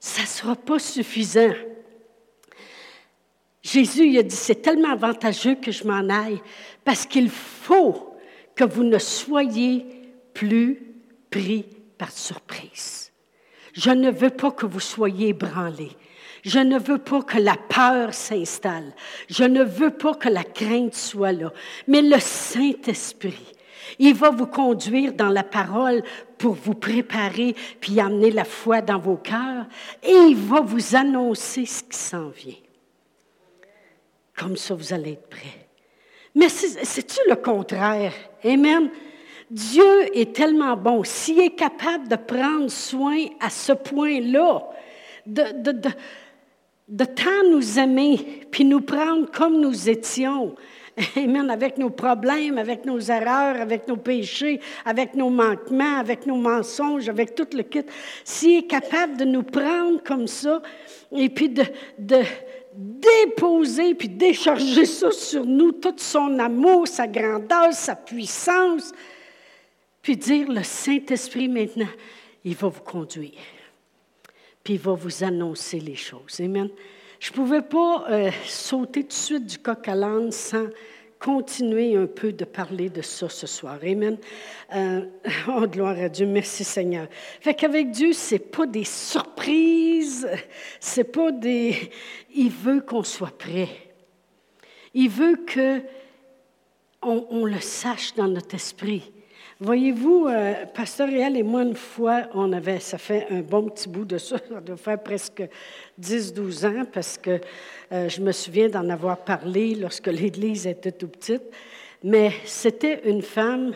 Ça 0.01 0.23
ne 0.23 0.27
sera 0.27 0.57
pas 0.57 0.79
suffisant. 0.79 1.53
Jésus 3.63 4.09
il 4.09 4.19
a 4.19 4.23
dit, 4.23 4.35
c'est 4.35 4.63
tellement 4.63 4.91
avantageux 4.91 5.55
que 5.55 5.71
je 5.71 5.85
m'en 5.85 6.09
aille, 6.09 6.41
parce 6.85 7.05
qu'il 7.05 7.29
faut 7.29 8.17
que 8.57 8.65
vous 8.65 8.85
ne 8.85 8.99
soyez 8.99 9.87
plus 10.33 10.83
pris 11.31 11.67
par 11.99 12.11
surprise. 12.11 13.13
Je 13.75 13.91
ne 13.91 14.11
veux 14.11 14.31
pas 14.31 14.51
que 14.51 14.67
vous 14.67 14.81
soyez 14.81 15.29
ébranlés. 15.29 15.97
Je 16.43 16.59
ne 16.59 16.79
veux 16.79 16.99
pas 16.99 17.23
que 17.23 17.39
la 17.39 17.57
peur 17.57 18.15
s'installe. 18.15 18.95
Je 19.29 19.45
ne 19.45 19.63
veux 19.63 19.91
pas 19.91 20.15
que 20.15 20.29
la 20.29 20.43
crainte 20.43 20.95
soit 20.95 21.33
là. 21.33 21.53
Mais 21.87 22.01
le 22.01 22.19
Saint-Esprit, 22.19 23.53
il 23.99 24.15
va 24.15 24.31
vous 24.31 24.47
conduire 24.47 25.13
dans 25.13 25.29
la 25.29 25.43
parole 25.43 26.03
pour 26.39 26.55
vous 26.55 26.75
préparer 26.75 27.55
puis 27.81 28.01
amener 28.01 28.31
la 28.31 28.45
foi 28.45 28.81
dans 28.81 28.99
vos 28.99 29.17
cœurs 29.17 29.67
et 30.03 30.13
il 30.13 30.37
va 30.37 30.61
vous 30.61 30.97
annoncer 30.97 31.67
ce 31.67 31.83
qui 31.83 31.99
s'en 31.99 32.29
vient. 32.29 32.55
Comme 34.37 34.57
ça, 34.57 34.75
vous 34.75 34.93
allez 34.93 35.13
être 35.13 35.29
prêts. 35.29 35.69
Mais 36.35 36.49
c'est-tu 36.49 37.19
le 37.29 37.37
contraire? 37.37 38.13
Amen. 38.45 38.91
Dieu 39.51 40.17
est 40.17 40.35
tellement 40.35 40.77
bon. 40.77 41.03
S'il 41.03 41.41
est 41.41 41.57
capable 41.57 42.09
de 42.09 42.17
prendre 42.17 42.71
soin 42.71 43.25
à 43.41 43.51
ce 43.51 43.73
point-là, 43.73 44.63
de, 45.27 45.43
de, 45.61 45.73
de, 45.73 45.91
de 46.89 47.05
tant 47.05 47.51
nous 47.51 47.79
aimer, 47.79 48.47
puis 48.51 48.65
nous 48.65 48.81
prendre 48.81 49.31
comme 49.31 49.61
nous 49.61 49.89
étions, 49.89 50.55
Amen, 51.17 51.51
avec 51.51 51.79
nos 51.79 51.91
problèmes, 51.91 52.59
avec 52.59 52.85
nos 52.85 53.01
erreurs, 53.01 53.61
avec 53.61 53.87
nos 53.89 53.97
péchés, 53.97 54.61
avec 54.85 55.15
nos 55.15 55.31
manquements, 55.31 55.99
avec 55.99 56.27
nos 56.27 56.37
mensonges, 56.37 57.09
avec 57.09 57.35
tout 57.35 57.47
le 57.53 57.63
kit. 57.63 57.85
S'il 58.25 58.59
est 58.59 58.67
capable 58.67 59.17
de 59.17 59.25
nous 59.25 59.43
prendre 59.43 60.03
comme 60.03 60.27
ça, 60.27 60.63
et 61.13 61.29
puis 61.29 61.49
de, 61.49 61.65
déposer 62.75 63.95
puis 63.95 64.09
décharger 64.09 64.85
ça 64.85 65.11
sur 65.11 65.45
nous, 65.45 65.73
tout 65.73 65.95
son 65.97 66.39
amour, 66.39 66.87
sa 66.87 67.07
grandeur, 67.07 67.73
sa 67.73 67.97
puissance, 67.97 68.93
puis 70.03 70.17
dire 70.17 70.51
le 70.51 70.63
Saint-Esprit 70.63 71.49
maintenant, 71.49 71.89
il 72.45 72.55
va 72.55 72.69
vous 72.69 72.83
conduire, 72.83 73.33
puis 74.63 74.75
il 74.75 74.81
va 74.81 74.93
vous 74.93 75.25
annoncer 75.25 75.81
les 75.81 75.97
choses. 75.97 76.41
Amen. 76.41 76.71
Je 77.21 77.31
ne 77.31 77.35
pouvais 77.35 77.61
pas 77.61 78.07
euh, 78.09 78.31
sauter 78.47 79.03
tout 79.03 79.09
de 79.09 79.13
suite 79.13 79.47
du 79.47 79.59
coq 79.59 79.87
à 79.87 79.95
l'âne 79.95 80.33
sans 80.33 80.69
continuer 81.19 81.95
un 81.95 82.07
peu 82.07 82.33
de 82.33 82.47
parler 82.47 82.89
de 82.89 83.03
ça 83.03 83.29
ce 83.29 83.47
soir. 83.47 83.79
Amen. 83.83 84.17
Euh, 84.75 85.05
oh, 85.49 85.67
gloire 85.67 85.99
à 85.99 86.09
Dieu. 86.09 86.25
Merci 86.25 86.65
Seigneur. 86.65 87.09
Fait 87.43 87.53
qu'avec 87.53 87.91
Dieu, 87.91 88.15
c'est 88.15 88.39
pas 88.39 88.67
des 88.67 88.85
surprises, 88.85 90.27
c'est 90.81 91.05
pas 91.05 91.31
des. 91.31 91.91
Il 92.35 92.51
veut 92.51 92.81
qu'on 92.81 93.03
soit 93.03 93.37
prêt. 93.37 93.69
Il 94.95 95.11
veut 95.11 95.37
que 95.47 95.83
on 97.03 97.45
le 97.45 97.61
sache 97.61 98.15
dans 98.15 98.29
notre 98.29 98.55
esprit. 98.55 99.13
Voyez-vous, 99.63 100.27
euh, 100.27 100.65
Pasteur 100.73 101.07
Réal 101.07 101.37
et 101.37 101.43
moi, 101.43 101.65
une 101.65 101.75
fois, 101.75 102.23
on 102.33 102.51
avait, 102.55 102.81
ça 102.81 102.97
fait 102.97 103.27
un 103.29 103.41
bon 103.41 103.69
petit 103.69 103.91
bout 103.91 104.07
de 104.07 104.17
ça, 104.17 104.39
ça 104.39 104.59
doit 104.59 104.79
faire 104.79 104.99
presque 105.03 105.43
10-12 106.01 106.67
ans, 106.67 106.87
parce 106.91 107.19
que 107.19 107.39
euh, 107.93 108.09
je 108.09 108.23
me 108.23 108.33
souviens 108.33 108.71
d'en 108.71 108.89
avoir 108.89 109.19
parlé 109.19 109.75
lorsque 109.75 110.07
l'Église 110.07 110.67
était 110.67 110.93
tout 110.93 111.09
petite, 111.09 111.43
mais 112.03 112.33
c'était 112.47 113.03
une 113.07 113.21
femme, 113.21 113.75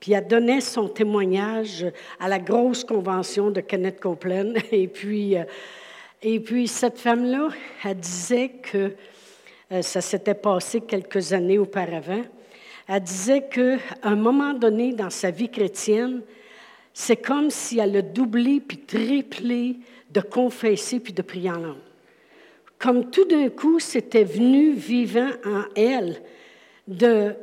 puis 0.00 0.12
elle 0.12 0.26
donnait 0.26 0.60
son 0.60 0.86
témoignage 0.86 1.86
à 2.20 2.28
la 2.28 2.38
grosse 2.38 2.84
convention 2.84 3.50
de 3.50 3.62
Kenneth 3.62 4.00
Copeland, 4.00 4.52
et 4.70 4.86
puis, 4.86 5.38
euh, 5.38 5.44
et 6.20 6.40
puis 6.40 6.68
cette 6.68 6.98
femme-là, 6.98 7.48
elle 7.82 7.96
disait 7.96 8.50
que 8.50 8.92
ça 9.80 10.02
s'était 10.02 10.34
passé 10.34 10.82
quelques 10.82 11.32
années 11.32 11.58
auparavant, 11.58 12.22
elle 12.88 13.02
disait 13.02 13.48
qu'à 13.48 13.78
un 14.02 14.16
moment 14.16 14.54
donné 14.54 14.92
dans 14.92 15.10
sa 15.10 15.30
vie 15.30 15.48
chrétienne, 15.48 16.22
c'est 16.92 17.16
comme 17.16 17.50
si 17.50 17.78
elle 17.78 17.96
a 17.96 18.02
doublé 18.02 18.60
puis 18.60 18.78
triplé 18.78 19.76
de 20.10 20.20
confesser 20.20 21.00
puis 21.00 21.12
de 21.12 21.22
prier 21.22 21.50
en 21.50 21.58
langue. 21.58 21.76
Comme 22.78 23.10
tout 23.10 23.26
d'un 23.26 23.48
coup, 23.48 23.80
c'était 23.80 24.24
venu 24.24 24.72
vivant 24.72 25.30
en 25.44 25.64
elle 25.74 26.22
de 26.86 27.34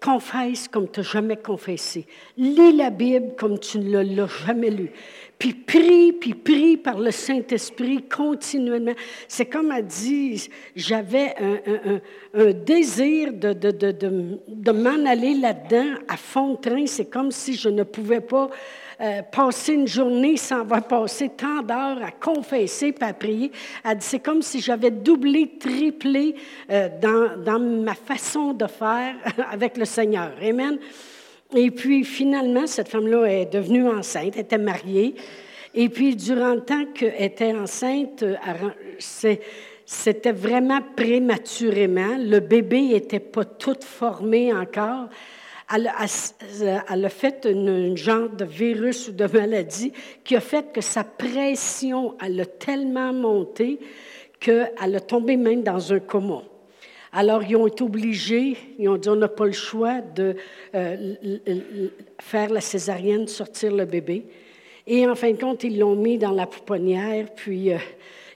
confesse 0.00 0.68
comme 0.68 0.90
tu 0.90 1.00
n'as 1.00 1.06
jamais 1.06 1.36
confessé. 1.36 2.06
Lis 2.36 2.72
la 2.72 2.90
Bible 2.90 3.34
comme 3.36 3.58
tu 3.58 3.78
ne 3.78 4.02
l'as 4.02 4.46
jamais 4.46 4.70
lu 4.70 4.92
puis 5.38 5.54
prie, 5.54 6.12
puis 6.12 6.34
prie 6.34 6.76
par 6.76 6.98
le 6.98 7.12
Saint-Esprit 7.12 8.02
continuellement. 8.08 8.94
C'est 9.28 9.46
comme 9.46 9.70
elle 9.70 9.86
dit, 9.86 10.48
j'avais 10.74 11.34
un, 12.34 12.52
désir 12.52 13.32
de, 13.32 13.52
de, 13.52 13.70
de, 13.70 14.40
de 14.48 14.72
m'en 14.72 15.06
aller 15.06 15.34
là-dedans 15.34 15.94
à 16.08 16.16
fond 16.16 16.54
de 16.54 16.56
train. 16.56 16.86
C'est 16.86 17.08
comme 17.08 17.30
si 17.30 17.54
je 17.54 17.68
ne 17.68 17.84
pouvais 17.84 18.20
pas 18.20 18.50
euh, 19.00 19.22
passer 19.22 19.74
une 19.74 19.86
journée 19.86 20.36
sans 20.36 20.62
avoir 20.62 20.82
passé 20.82 21.28
tant 21.28 21.62
d'heures 21.62 22.02
à 22.02 22.10
confesser 22.10 22.90
puis 22.90 23.08
à 23.08 23.12
prier. 23.12 23.52
Elle 23.84 23.98
dit, 23.98 24.06
c'est 24.06 24.18
comme 24.18 24.42
si 24.42 24.60
j'avais 24.60 24.90
doublé, 24.90 25.52
triplé 25.56 26.34
euh, 26.68 26.88
dans, 27.00 27.40
dans 27.40 27.60
ma 27.60 27.94
façon 27.94 28.54
de 28.54 28.66
faire 28.66 29.14
avec 29.52 29.76
le 29.76 29.84
Seigneur. 29.84 30.32
Amen. 30.42 30.78
Et 31.54 31.70
puis 31.70 32.04
finalement, 32.04 32.66
cette 32.66 32.88
femme-là 32.88 33.24
est 33.24 33.52
devenue 33.52 33.88
enceinte, 33.88 34.36
était 34.36 34.58
mariée. 34.58 35.14
Et 35.74 35.88
puis 35.88 36.16
durant 36.16 36.54
le 36.54 36.60
temps 36.60 36.84
qu'elle 36.94 37.14
était 37.18 37.54
enceinte, 37.54 38.24
c'était 38.98 40.32
vraiment 40.32 40.80
prématurément. 40.96 42.16
Le 42.18 42.40
bébé 42.40 42.82
n'était 42.82 43.20
pas 43.20 43.44
tout 43.44 43.76
formé 43.80 44.52
encore. 44.52 45.08
Elle, 45.74 45.86
a 45.86 47.08
fait 47.10 47.46
une, 47.50 47.96
genre 47.96 48.30
de 48.30 48.44
virus 48.44 49.08
ou 49.08 49.12
de 49.12 49.26
maladie 49.26 49.92
qui 50.24 50.34
a 50.36 50.40
fait 50.40 50.72
que 50.72 50.80
sa 50.80 51.04
pression, 51.04 52.16
elle 52.24 52.40
a 52.40 52.46
tellement 52.46 53.12
monté 53.12 53.78
qu'elle 54.40 54.72
a 54.78 55.00
tombé 55.00 55.36
même 55.36 55.62
dans 55.62 55.92
un 55.92 56.00
coma. 56.00 56.42
Alors, 57.12 57.42
ils 57.42 57.56
ont 57.56 57.66
été 57.66 57.82
obligés, 57.82 58.56
ils 58.78 58.88
ont 58.88 58.96
dit, 58.96 59.08
on 59.08 59.16
n'a 59.16 59.28
pas 59.28 59.46
le 59.46 59.52
choix 59.52 60.00
de 60.00 60.36
euh, 60.74 61.14
faire 62.20 62.50
la 62.50 62.60
césarienne, 62.60 63.26
sortir 63.26 63.74
le 63.74 63.86
bébé. 63.86 64.26
Et 64.86 65.06
en 65.06 65.14
fin 65.14 65.30
de 65.32 65.38
compte, 65.38 65.64
ils 65.64 65.78
l'ont 65.78 65.96
mis 65.96 66.18
dans 66.18 66.32
la 66.32 66.46
pouponnière, 66.46 67.28
puis 67.34 67.72
euh, 67.72 67.78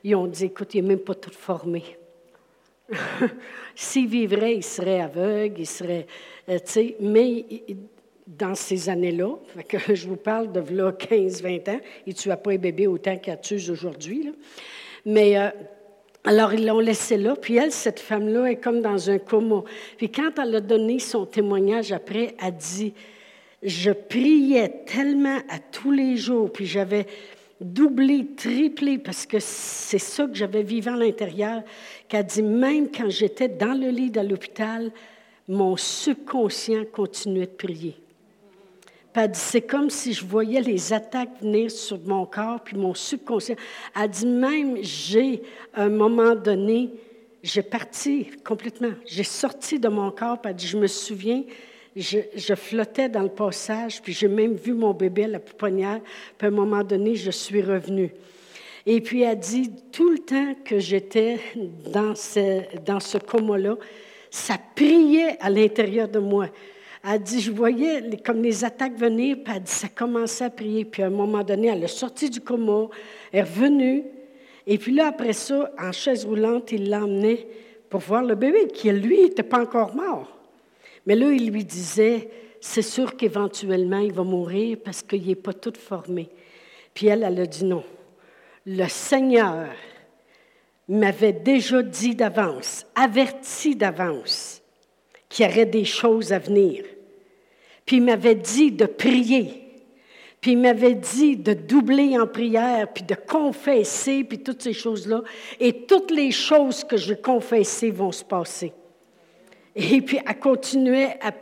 ils 0.05 0.15
ont 0.15 0.27
dit, 0.27 0.47
écoute, 0.47 0.75
il 0.75 0.83
n'est 0.83 0.89
même 0.89 1.01
pas 1.01 1.15
tout 1.15 1.33
formé. 1.33 1.83
S'il 3.75 4.09
vivrait, 4.09 4.57
il 4.57 4.65
serait 4.65 5.01
aveugle, 5.01 5.61
il 5.61 5.67
serait, 5.67 6.07
euh, 6.49 6.59
tu 6.59 6.73
sais, 6.73 6.97
mais 7.01 7.45
dans 8.27 8.55
ces 8.55 8.89
années-là, 8.89 9.37
je 9.93 10.09
vous 10.09 10.17
parle 10.17 10.51
de 10.51 10.61
là 10.75 10.93
15-20 10.93 11.71
ans, 11.71 11.81
il 12.07 12.15
ne 12.15 12.19
tue 12.19 12.29
pas 12.29 12.53
un 12.53 12.57
bébé 12.57 12.87
autant 12.87 13.17
qu'il 13.19 13.39
tue 13.43 13.71
aujourd'hui, 13.71 14.33
mais 15.05 15.37
alors, 16.25 16.55
ils 16.55 16.65
l'ont 16.65 16.79
laissé 16.79 17.17
là. 17.17 17.35
Puis 17.35 17.57
elle, 17.57 17.73
cette 17.73 17.99
femme-là, 17.99 18.53
est 18.53 18.57
comme 18.57 18.81
dans 18.81 19.11
un 19.11 19.19
coma. 19.19 19.65
Puis 19.97 20.09
quand 20.09 20.31
elle 20.41 20.55
a 20.55 20.61
donné 20.61 20.99
son 21.01 21.27
témoignage 21.27 21.91
après, 21.91 22.37
elle 22.41 22.57
dit, 22.57 22.95
je 23.63 23.91
priais 23.91 24.85
tellement 24.87 25.39
à 25.49 25.59
tous 25.59 25.91
les 25.91 26.17
jours, 26.17 26.51
puis 26.53 26.67
j'avais, 26.67 27.07
doublé, 27.61 28.27
triplé, 28.37 28.99
parce 28.99 29.27
que 29.27 29.39
c'est 29.41 29.99
ça 29.99 30.27
que 30.27 30.35
j'avais 30.35 30.63
vivant 30.63 30.95
à 30.95 30.99
l'intérieur, 30.99 31.63
qu'elle 32.09 32.27
dit, 32.27 32.43
même 32.43 32.89
quand 32.91 33.09
j'étais 33.09 33.49
dans 33.49 33.75
le 33.79 33.89
lit 33.89 34.11
de 34.11 34.21
l'hôpital, 34.21 34.91
mon 35.49 35.77
subconscient 35.77 36.85
continuait 36.93 37.47
de 37.47 37.53
prier. 37.53 38.02
Puis 39.13 39.23
elle 39.23 39.31
dit, 39.31 39.39
c'est 39.39 39.63
comme 39.63 39.91
si 39.91 40.13
je 40.15 40.25
voyais 40.25 40.61
les 40.61 40.93
attaques 40.93 41.41
venir 41.41 41.71
sur 41.71 41.99
mon 42.01 42.25
corps, 42.25 42.61
puis 42.65 42.77
mon 42.77 42.95
subconscient. 42.95 43.57
Elle 43.95 44.09
dit, 44.09 44.27
même 44.27 44.79
j'ai, 44.81 45.43
à 45.75 45.83
un 45.83 45.91
moment 45.91 46.35
donné, 46.35 46.91
j'ai 47.43 47.63
parti 47.63 48.29
complètement. 48.45 48.93
J'ai 49.05 49.25
sorti 49.25 49.79
de 49.79 49.89
mon 49.89 50.11
corps, 50.11 50.41
puis 50.41 50.51
elle 50.51 50.57
dit, 50.57 50.67
je 50.67 50.79
me 50.79 50.87
souviens, 50.87 51.43
je, 51.95 52.55
flottais 52.55 53.09
dans 53.11 53.23
le 53.23 53.29
passage, 53.29 54.01
puis 54.01 54.15
j'ai 54.15 54.29
même 54.29 54.55
vu 54.55 54.73
mon 54.73 54.95
bébé 54.95 55.25
à 55.25 55.29
la 55.29 55.41
pouponnière, 55.41 56.01
puis 56.39 56.47
à 56.47 56.49
un 56.49 56.55
moment 56.55 56.83
donné, 56.83 57.15
je 57.15 57.31
suis 57.31 57.61
revenue. 57.61 58.13
Et 58.87 59.01
puis 59.01 59.23
elle 59.23 59.39
dit, 59.39 59.71
tout 59.93 60.11
le 60.11 60.19
temps 60.19 60.55
que 60.65 60.79
j'étais 60.79 61.39
dans 61.93 62.15
ce, 62.15 62.63
dans 62.85 62.99
ce 62.99 63.19
coma-là, 63.19 63.77
ça 64.31 64.57
priait 64.75 65.37
à 65.41 65.51
l'intérieur 65.51 66.09
de 66.09 66.19
moi. 66.19 66.49
Elle 67.05 67.21
dit, 67.21 67.41
je 67.41 67.51
voyais 67.51 68.17
comme 68.25 68.43
les 68.43 68.65
attaques 68.65 68.97
venir, 68.97 69.39
puis 69.45 69.53
elle 69.55 69.63
dit, 69.63 69.71
ça 69.71 69.89
commençait 69.89 70.45
à 70.45 70.51
prier. 70.51 70.85
Puis 70.85 71.03
à 71.03 71.07
un 71.07 71.11
moment 71.11 71.43
donné, 71.43 71.69
elle 71.69 71.83
est 71.83 71.89
sortie 71.89 72.31
du 72.31 72.41
coma, 72.41 72.89
elle 73.33 73.41
est 73.41 73.43
revenue. 73.43 74.05
Et 74.67 74.79
puis 74.79 74.93
là, 74.93 75.09
après 75.09 75.33
ça, 75.33 75.73
en 75.79 75.91
chaise 75.91 76.25
roulante, 76.25 76.71
il 76.71 76.89
l'emmenait 76.89 77.47
pour 77.91 78.01
voir 78.01 78.23
le 78.23 78.35
bébé, 78.35 78.69
qui, 78.69 78.91
lui, 78.91 79.23
n'était 79.23 79.43
pas 79.43 79.61
encore 79.61 79.95
mort. 79.95 80.39
Mais 81.05 81.17
là, 81.17 81.31
il 81.31 81.51
lui 81.51 81.65
disait, 81.65 82.31
c'est 82.61 82.83
sûr 82.83 83.17
qu'éventuellement, 83.17 83.99
il 83.99 84.13
va 84.13 84.23
mourir 84.23 84.79
parce 84.83 85.03
qu'il 85.03 85.27
n'est 85.27 85.35
pas 85.35 85.53
tout 85.53 85.75
formé. 85.77 86.29
Puis 86.95 87.09
elle, 87.09 87.25
elle 87.25 87.41
a 87.41 87.47
dit 87.47 87.65
non. 87.65 87.83
Le 88.65 88.87
Seigneur 88.87 89.67
m'avait 90.89 91.33
déjà 91.33 91.83
dit 91.83 92.15
d'avance, 92.15 92.87
averti 92.95 93.75
d'avance, 93.75 94.63
qu'il 95.29 95.45
y 95.45 95.49
aurait 95.49 95.67
des 95.67 95.85
choses 95.85 96.33
à 96.33 96.39
venir. 96.39 96.85
Puis 97.87 97.97
il 97.97 98.03
m'avait 98.03 98.35
dit 98.35 98.71
de 98.71 98.87
prier. 98.87 99.63
Puis 100.41 100.53
il 100.53 100.59
m'avait 100.59 100.95
dit 100.95 101.37
de 101.37 101.53
doubler 101.53 102.19
en 102.19 102.27
prière, 102.27 102.93
puis 102.93 103.05
de 103.05 103.15
confesser, 103.15 104.25
puis 104.25 104.41
toutes 104.41 104.63
ces 104.63 104.73
choses-là. 104.73 105.23
Et 105.61 105.85
toutes 105.87 106.11
les 106.11 106.33
choses 106.33 106.83
que 106.83 106.97
je 106.97 107.15
confessais 107.15 107.91
vont 107.91 108.11
se 108.11 108.25
passer. 108.25 108.73
Et 109.75 110.03
puis, 110.03 110.19
elle 110.27 110.39
continuait 110.39 111.17
à, 111.23 111.33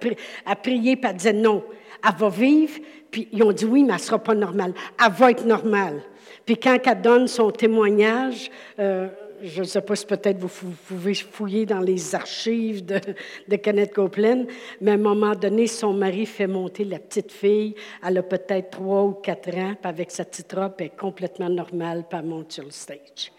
à 0.47 0.57
prier, 0.57 0.97
puis 0.97 1.11
elle 1.11 1.17
disait 1.17 1.33
non, 1.33 1.65
elle 2.05 2.15
va 2.17 2.29
vivre. 2.29 2.79
Puis 3.11 3.29
ils 3.33 3.43
ont 3.43 3.53
dit 3.53 3.65
oui, 3.65 3.83
mais 3.83 3.89
elle 3.89 3.95
ne 3.95 4.01
sera 4.01 4.19
pas 4.19 4.35
normale. 4.35 4.75
Elle 5.05 5.13
va 5.13 5.31
être 5.31 5.45
normale. 5.45 6.03
Puis 6.47 6.57
quand 6.57 6.79
elle 6.87 7.01
donne 7.01 7.27
son 7.27 7.51
témoignage, 7.51 8.51
euh, 8.79 9.09
je 9.43 9.61
ne 9.61 9.67
sais 9.67 9.81
pas 9.81 9.97
si 9.97 10.07
peut-être 10.07 10.39
vous 10.39 10.75
pouvez 10.89 11.15
fouiller 11.15 11.67
dans 11.67 11.81
les 11.81 12.15
archives 12.15 12.85
de, 12.85 13.57
Kenneth 13.57 13.93
Copeland, 13.93 14.47
mais 14.81 14.93
à 14.93 14.95
un 14.95 14.99
moment 14.99 15.35
donné, 15.35 15.67
son 15.67 15.93
mari 15.93 16.27
fait 16.27 16.47
monter 16.47 16.85
la 16.85 16.99
petite 16.99 17.33
fille. 17.33 17.75
Elle 18.07 18.19
a 18.19 18.23
peut-être 18.23 18.71
trois 18.71 19.03
ou 19.05 19.13
quatre 19.13 19.55
ans, 19.57 19.75
avec 19.83 20.11
sa 20.11 20.25
petite 20.25 20.53
robe, 20.53 20.75
elle 20.79 20.87
est 20.87 20.97
complètement 20.97 21.49
normale, 21.49 22.05
puis 22.09 22.19
elle 22.19 22.27
monte 22.27 22.53
sur 22.53 22.65
le 22.65 22.71
stage. 22.71 23.33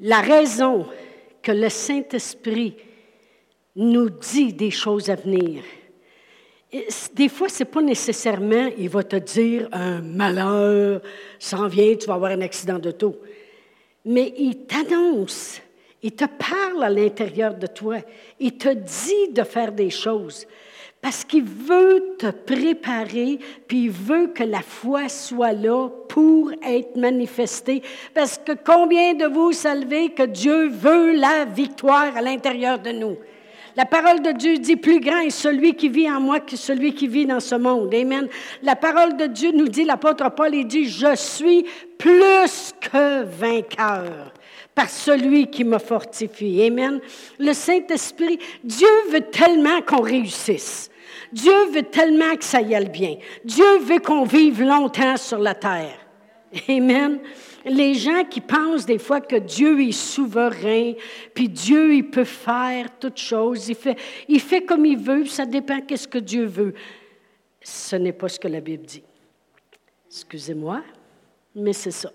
La 0.00 0.20
raison 0.20 0.86
que 1.42 1.52
le 1.52 1.68
Saint-Esprit 1.68 2.76
nous 3.74 4.10
dit 4.10 4.52
des 4.52 4.70
choses 4.70 5.10
à 5.10 5.14
venir. 5.14 5.62
Des 7.14 7.28
fois, 7.28 7.48
ce 7.48 7.62
n'est 7.62 7.70
pas 7.70 7.80
nécessairement, 7.80 8.68
il 8.76 8.90
va 8.90 9.02
te 9.02 9.16
dire 9.16 9.68
un 9.72 10.02
malheur 10.02 11.00
s'en 11.38 11.66
vient, 11.66 11.94
tu 11.96 12.06
vas 12.06 12.14
avoir 12.14 12.32
un 12.32 12.42
accident 12.42 12.78
d'auto. 12.78 13.16
Mais 14.04 14.32
il 14.38 14.66
t'annonce, 14.66 15.60
il 16.02 16.12
te 16.12 16.24
parle 16.24 16.82
à 16.84 16.90
l'intérieur 16.90 17.54
de 17.54 17.66
toi, 17.66 17.96
il 18.38 18.56
te 18.56 18.68
dit 18.68 19.32
de 19.32 19.42
faire 19.42 19.72
des 19.72 19.90
choses. 19.90 20.46
Parce 21.00 21.24
qu'il 21.24 21.44
veut 21.44 22.16
te 22.18 22.30
préparer, 22.30 23.38
puis 23.68 23.84
il 23.84 23.90
veut 23.90 24.28
que 24.28 24.42
la 24.42 24.62
foi 24.62 25.08
soit 25.08 25.52
là 25.52 25.88
pour 26.08 26.50
être 26.62 26.96
manifestée. 26.96 27.82
Parce 28.12 28.38
que 28.38 28.52
combien 28.52 29.14
de 29.14 29.26
vous 29.26 29.52
savez 29.52 30.10
que 30.10 30.24
Dieu 30.24 30.68
veut 30.68 31.12
la 31.12 31.44
victoire 31.44 32.16
à 32.16 32.20
l'intérieur 32.20 32.80
de 32.80 32.90
nous? 32.90 33.16
La 33.78 33.86
parole 33.86 34.22
de 34.22 34.32
Dieu 34.32 34.58
dit, 34.58 34.74
plus 34.74 34.98
grand 34.98 35.20
est 35.20 35.30
celui 35.30 35.72
qui 35.74 35.88
vit 35.88 36.10
en 36.10 36.18
moi 36.18 36.40
que 36.40 36.56
celui 36.56 36.96
qui 36.96 37.06
vit 37.06 37.26
dans 37.26 37.38
ce 37.38 37.54
monde. 37.54 37.94
Amen. 37.94 38.26
La 38.64 38.74
parole 38.74 39.16
de 39.16 39.26
Dieu 39.26 39.52
nous 39.52 39.68
dit, 39.68 39.84
l'apôtre 39.84 40.28
Paul, 40.34 40.52
il 40.52 40.66
dit, 40.66 40.88
je 40.88 41.14
suis 41.14 41.64
plus 41.96 42.74
que 42.80 43.22
vainqueur 43.22 44.32
par 44.74 44.90
celui 44.90 45.48
qui 45.48 45.62
me 45.62 45.78
fortifie. 45.78 46.60
Amen. 46.64 46.98
Le 47.38 47.52
Saint-Esprit, 47.52 48.40
Dieu 48.64 48.88
veut 49.12 49.30
tellement 49.30 49.80
qu'on 49.82 50.02
réussisse. 50.02 50.90
Dieu 51.32 51.66
veut 51.72 51.84
tellement 51.84 52.34
que 52.34 52.44
ça 52.44 52.60
y 52.60 52.74
aille 52.74 52.88
bien. 52.88 53.14
Dieu 53.44 53.78
veut 53.78 54.00
qu'on 54.00 54.24
vive 54.24 54.60
longtemps 54.60 55.16
sur 55.16 55.38
la 55.38 55.54
terre. 55.54 55.94
Amen 56.68 57.20
les 57.68 57.94
gens 57.94 58.24
qui 58.24 58.40
pensent 58.40 58.86
des 58.86 58.98
fois 58.98 59.20
que 59.20 59.36
Dieu 59.36 59.80
est 59.80 59.92
souverain, 59.92 60.94
puis 61.34 61.48
Dieu, 61.48 61.94
il 61.94 62.10
peut 62.10 62.24
faire 62.24 62.98
toutes 62.98 63.18
choses, 63.18 63.68
il 64.28 64.40
fait, 64.40 64.64
comme 64.64 64.86
il 64.86 64.98
veut, 64.98 65.26
ça 65.26 65.46
dépend 65.46 65.80
qu'est-ce 65.80 66.08
que 66.08 66.18
Dieu 66.18 66.44
veut. 66.46 66.74
Ce 67.60 67.96
n'est 67.96 68.12
pas 68.12 68.28
ce 68.28 68.38
que 68.38 68.48
la 68.48 68.60
Bible 68.60 68.84
dit. 68.86 69.02
Excusez-moi, 70.08 70.82
mais 71.54 71.72
c'est 71.72 71.90
ça. 71.90 72.12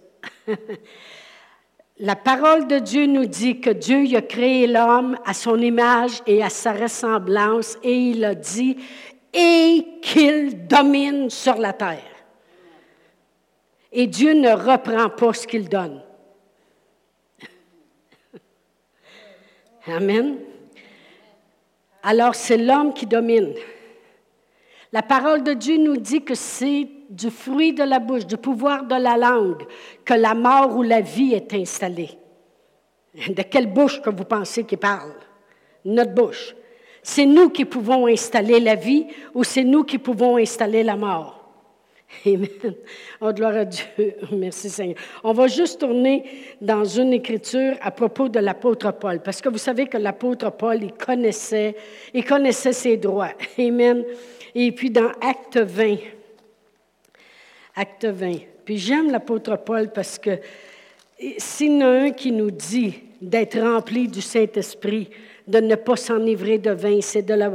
La 2.00 2.16
parole 2.16 2.68
de 2.68 2.80
Dieu 2.80 3.06
nous 3.06 3.28
dit 3.28 3.62
que 3.62 3.70
Dieu 3.70 4.04
a 4.18 4.22
créé 4.24 4.66
l'homme 4.66 5.16
à 5.26 5.34
son 5.36 5.60
image 5.60 6.24
et 6.26 6.42
à 6.42 6.50
sa 6.50 6.74
ressemblance 6.74 7.78
et 7.84 7.96
il 7.96 8.26
a 8.26 8.34
dit 8.34 8.78
et 9.32 9.86
qu'il 10.02 10.66
domine 10.66 11.30
sur 11.30 11.56
la 11.56 11.72
terre 11.72 12.13
et 13.94 14.08
Dieu 14.08 14.34
ne 14.34 14.52
reprend 14.52 15.10
pas 15.10 15.34
ce 15.34 15.48
qu'il 15.48 15.70
donne. 15.70 16.02
Amen. 19.88 20.38
Alors 22.02 22.36
c'est 22.36 22.58
l'homme 22.58 22.94
qui 22.94 23.06
domine. 23.06 23.54
La 24.92 25.02
parole 25.02 25.44
de 25.44 25.54
Dieu 25.54 25.78
nous 25.78 25.98
dit 25.98 26.24
que 26.24 26.36
c'est 26.36 26.88
du 27.10 27.30
fruit 27.30 27.74
de 27.74 27.84
la 27.84 28.00
bouche, 28.00 28.26
du 28.26 28.38
pouvoir 28.38 28.86
de 28.86 28.96
la 28.96 29.18
langue, 29.18 29.64
que 30.04 30.14
la 30.14 30.34
mort 30.34 30.76
ou 30.76 30.84
la 30.84 31.02
vie 31.02 31.34
est 31.34 31.54
installée. 31.54 32.12
De 33.14 33.44
quelle 33.44 33.72
bouche 33.72 34.02
que 34.02 34.10
vous 34.10 34.26
pensez 34.26 34.64
qu'il 34.64 34.80
parle? 34.80 35.14
Notre 35.86 36.14
bouche. 36.14 36.56
C'est 37.04 37.26
nous 37.26 37.50
qui 37.50 37.66
pouvons 37.66 38.08
installer 38.08 38.60
la 38.60 38.76
vie 38.76 39.08
ou 39.34 39.44
c'est 39.44 39.64
nous 39.64 39.84
qui 39.84 40.00
pouvons 40.00 40.38
installer 40.38 40.84
la 40.84 40.96
mort? 40.96 41.43
Amen. 42.26 42.76
Oh, 43.22 43.32
gloire 43.34 43.56
à 43.56 43.66
Dieu. 43.66 43.86
Merci 44.32 44.70
Seigneur. 44.70 44.98
On 45.24 45.34
va 45.34 45.48
juste 45.48 45.80
tourner 45.80 46.24
dans 46.62 46.84
une 46.84 47.14
écriture 47.14 47.76
à 47.82 47.92
propos 47.92 48.30
de 48.30 48.40
l'apôtre 48.40 48.92
Paul, 48.94 49.22
parce 49.22 49.42
que 49.42 49.50
vous 49.50 49.58
savez 49.58 49.88
que 49.88 49.98
l'apôtre 49.98 50.52
Paul, 50.52 50.84
il 50.84 50.94
connaissait, 50.94 51.76
il 52.14 52.24
connaissait 52.26 52.74
ses 52.74 52.98
droits. 52.98 53.34
Amen. 53.58 54.04
Et 54.56 54.72
puis 54.72 54.90
dans 54.90 55.12
Acte 55.22 55.58
20, 55.58 55.98
Acte 57.76 58.06
20. 58.06 58.34
Puis 58.66 58.78
j'aime 58.78 59.12
l'apôtre 59.12 59.58
Paul 59.58 59.92
parce 59.92 60.20
que 60.20 60.40
s'il 61.38 61.74
y 61.74 61.76
en 61.78 61.82
a 61.82 61.88
un 61.88 62.12
qui 62.12 62.32
nous 62.32 62.52
dit 62.52 62.96
d'être 63.22 63.60
rempli 63.60 64.08
du 64.08 64.22
Saint-Esprit, 64.22 65.10
de 65.48 65.60
ne 65.60 65.76
pas 65.76 65.96
s'enivrer 65.96 66.58
de 66.58 66.72
vin, 66.72 67.00
c'est 67.02 67.24
de 67.24 67.34
la 67.34 67.52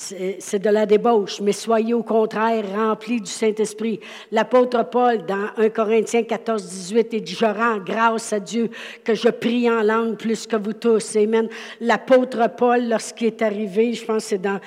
c'est 0.00 0.60
de 0.60 0.70
la 0.70 0.86
débauche, 0.86 1.40
mais 1.40 1.50
soyez 1.50 1.92
au 1.92 2.04
contraire 2.04 2.64
remplis 2.72 3.20
du 3.20 3.30
Saint-Esprit. 3.30 3.98
L'apôtre 4.30 4.88
Paul, 4.88 5.26
dans 5.26 5.48
1 5.56 5.70
Corinthiens 5.70 6.22
14, 6.22 6.64
18, 6.64 7.08
il 7.14 7.22
dit, 7.22 7.34
je 7.34 7.44
rends 7.44 7.78
grâce 7.78 8.32
à 8.32 8.38
Dieu 8.38 8.70
que 9.02 9.14
je 9.16 9.28
prie 9.28 9.68
en 9.68 9.82
langue 9.82 10.16
plus 10.16 10.46
que 10.46 10.54
vous 10.54 10.74
tous. 10.74 11.16
Amen. 11.16 11.48
L'apôtre 11.80 12.48
Paul, 12.56 12.88
lorsqu'il 12.88 13.26
est 13.26 13.42
arrivé, 13.42 13.92
je 13.92 14.04
pense 14.04 14.22
que 14.22 14.28
c'est 14.28 14.38
dans, 14.38 14.60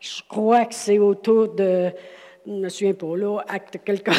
je 0.00 0.22
crois 0.26 0.64
que 0.64 0.74
c'est 0.74 0.98
autour 0.98 1.48
de, 1.48 1.90
je 2.48 2.52
ne 2.54 2.60
me 2.60 2.68
souviens 2.70 2.94
pas, 2.94 3.14
là, 3.14 3.40
acte 3.46 3.78
quelque, 3.84 4.10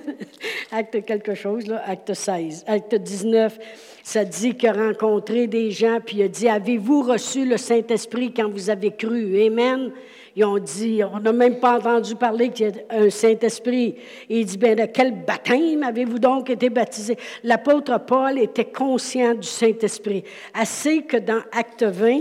acte 0.72 1.04
quelque 1.04 1.34
chose, 1.34 1.66
là, 1.66 1.82
acte 1.86 2.14
16, 2.14 2.64
acte 2.66 2.94
19, 2.94 3.58
ça 4.02 4.24
dit 4.24 4.54
qu'il 4.54 4.70
a 4.70 4.72
rencontré 4.72 5.46
des 5.46 5.70
gens, 5.70 5.98
puis 6.04 6.16
il 6.16 6.22
a 6.22 6.28
dit, 6.28 6.48
avez-vous 6.48 7.02
reçu 7.02 7.44
le 7.44 7.58
Saint-Esprit 7.58 8.32
quand 8.32 8.48
vous 8.48 8.70
avez 8.70 8.92
cru? 8.92 9.42
Amen. 9.42 9.90
Ils 10.34 10.44
ont 10.46 10.58
dit, 10.58 11.02
on 11.12 11.20
n'a 11.20 11.32
même 11.32 11.60
pas 11.60 11.76
entendu 11.78 12.14
parler 12.14 12.48
qu'il 12.48 12.68
y 12.68 12.70
a 12.70 13.00
un 13.02 13.10
Saint-Esprit. 13.10 13.96
Il 14.30 14.46
dit, 14.46 14.56
bien, 14.56 14.74
de 14.74 14.86
quel 14.86 15.12
baptême 15.26 15.82
avez-vous 15.82 16.20
donc 16.20 16.48
été 16.48 16.70
baptisé? 16.70 17.18
L'apôtre 17.44 18.00
Paul 18.06 18.38
était 18.38 18.64
conscient 18.64 19.34
du 19.34 19.46
Saint-Esprit. 19.46 20.24
Assez 20.54 21.02
que 21.02 21.18
dans 21.18 21.42
Acte 21.52 21.82
20, 21.82 22.20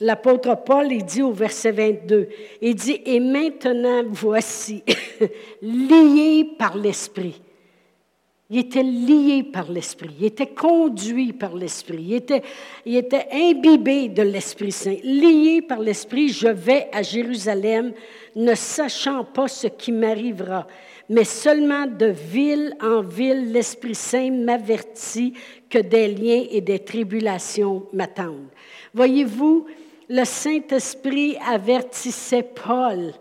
L'apôtre 0.00 0.56
Paul, 0.64 0.92
il 0.92 1.04
dit 1.04 1.22
au 1.22 1.32
verset 1.32 1.72
22, 1.72 2.28
il 2.62 2.74
dit, 2.74 3.00
et 3.04 3.18
maintenant 3.18 4.04
voici, 4.08 4.84
liés 5.62 6.46
par 6.56 6.76
l'Esprit. 6.76 7.40
Il 8.50 8.60
était 8.60 8.82
lié 8.82 9.42
par 9.42 9.70
l'Esprit, 9.70 10.14
il 10.20 10.26
était 10.26 10.46
conduit 10.46 11.34
par 11.34 11.54
l'Esprit, 11.54 12.02
il 12.02 12.14
était, 12.14 12.42
il 12.86 12.96
était 12.96 13.26
imbibé 13.30 14.08
de 14.08 14.22
l'Esprit 14.22 14.72
Saint. 14.72 14.96
Lié 15.02 15.60
par 15.60 15.80
l'Esprit, 15.80 16.30
je 16.30 16.48
vais 16.48 16.88
à 16.92 17.02
Jérusalem, 17.02 17.92
ne 18.36 18.54
sachant 18.54 19.24
pas 19.24 19.48
ce 19.48 19.66
qui 19.66 19.92
m'arrivera, 19.92 20.66
mais 21.10 21.24
seulement 21.24 21.86
de 21.86 22.06
ville 22.06 22.74
en 22.80 23.02
ville, 23.02 23.52
l'Esprit 23.52 23.94
Saint 23.94 24.30
m'avertit 24.30 25.34
que 25.68 25.78
des 25.78 26.08
liens 26.08 26.44
et 26.50 26.62
des 26.62 26.78
tribulations 26.78 27.84
m'attendent. 27.92 28.48
Voyez-vous, 28.94 29.66
le 30.08 30.24
Saint-Esprit 30.24 31.36
avertissait 31.46 32.42
Paul. 32.42 33.12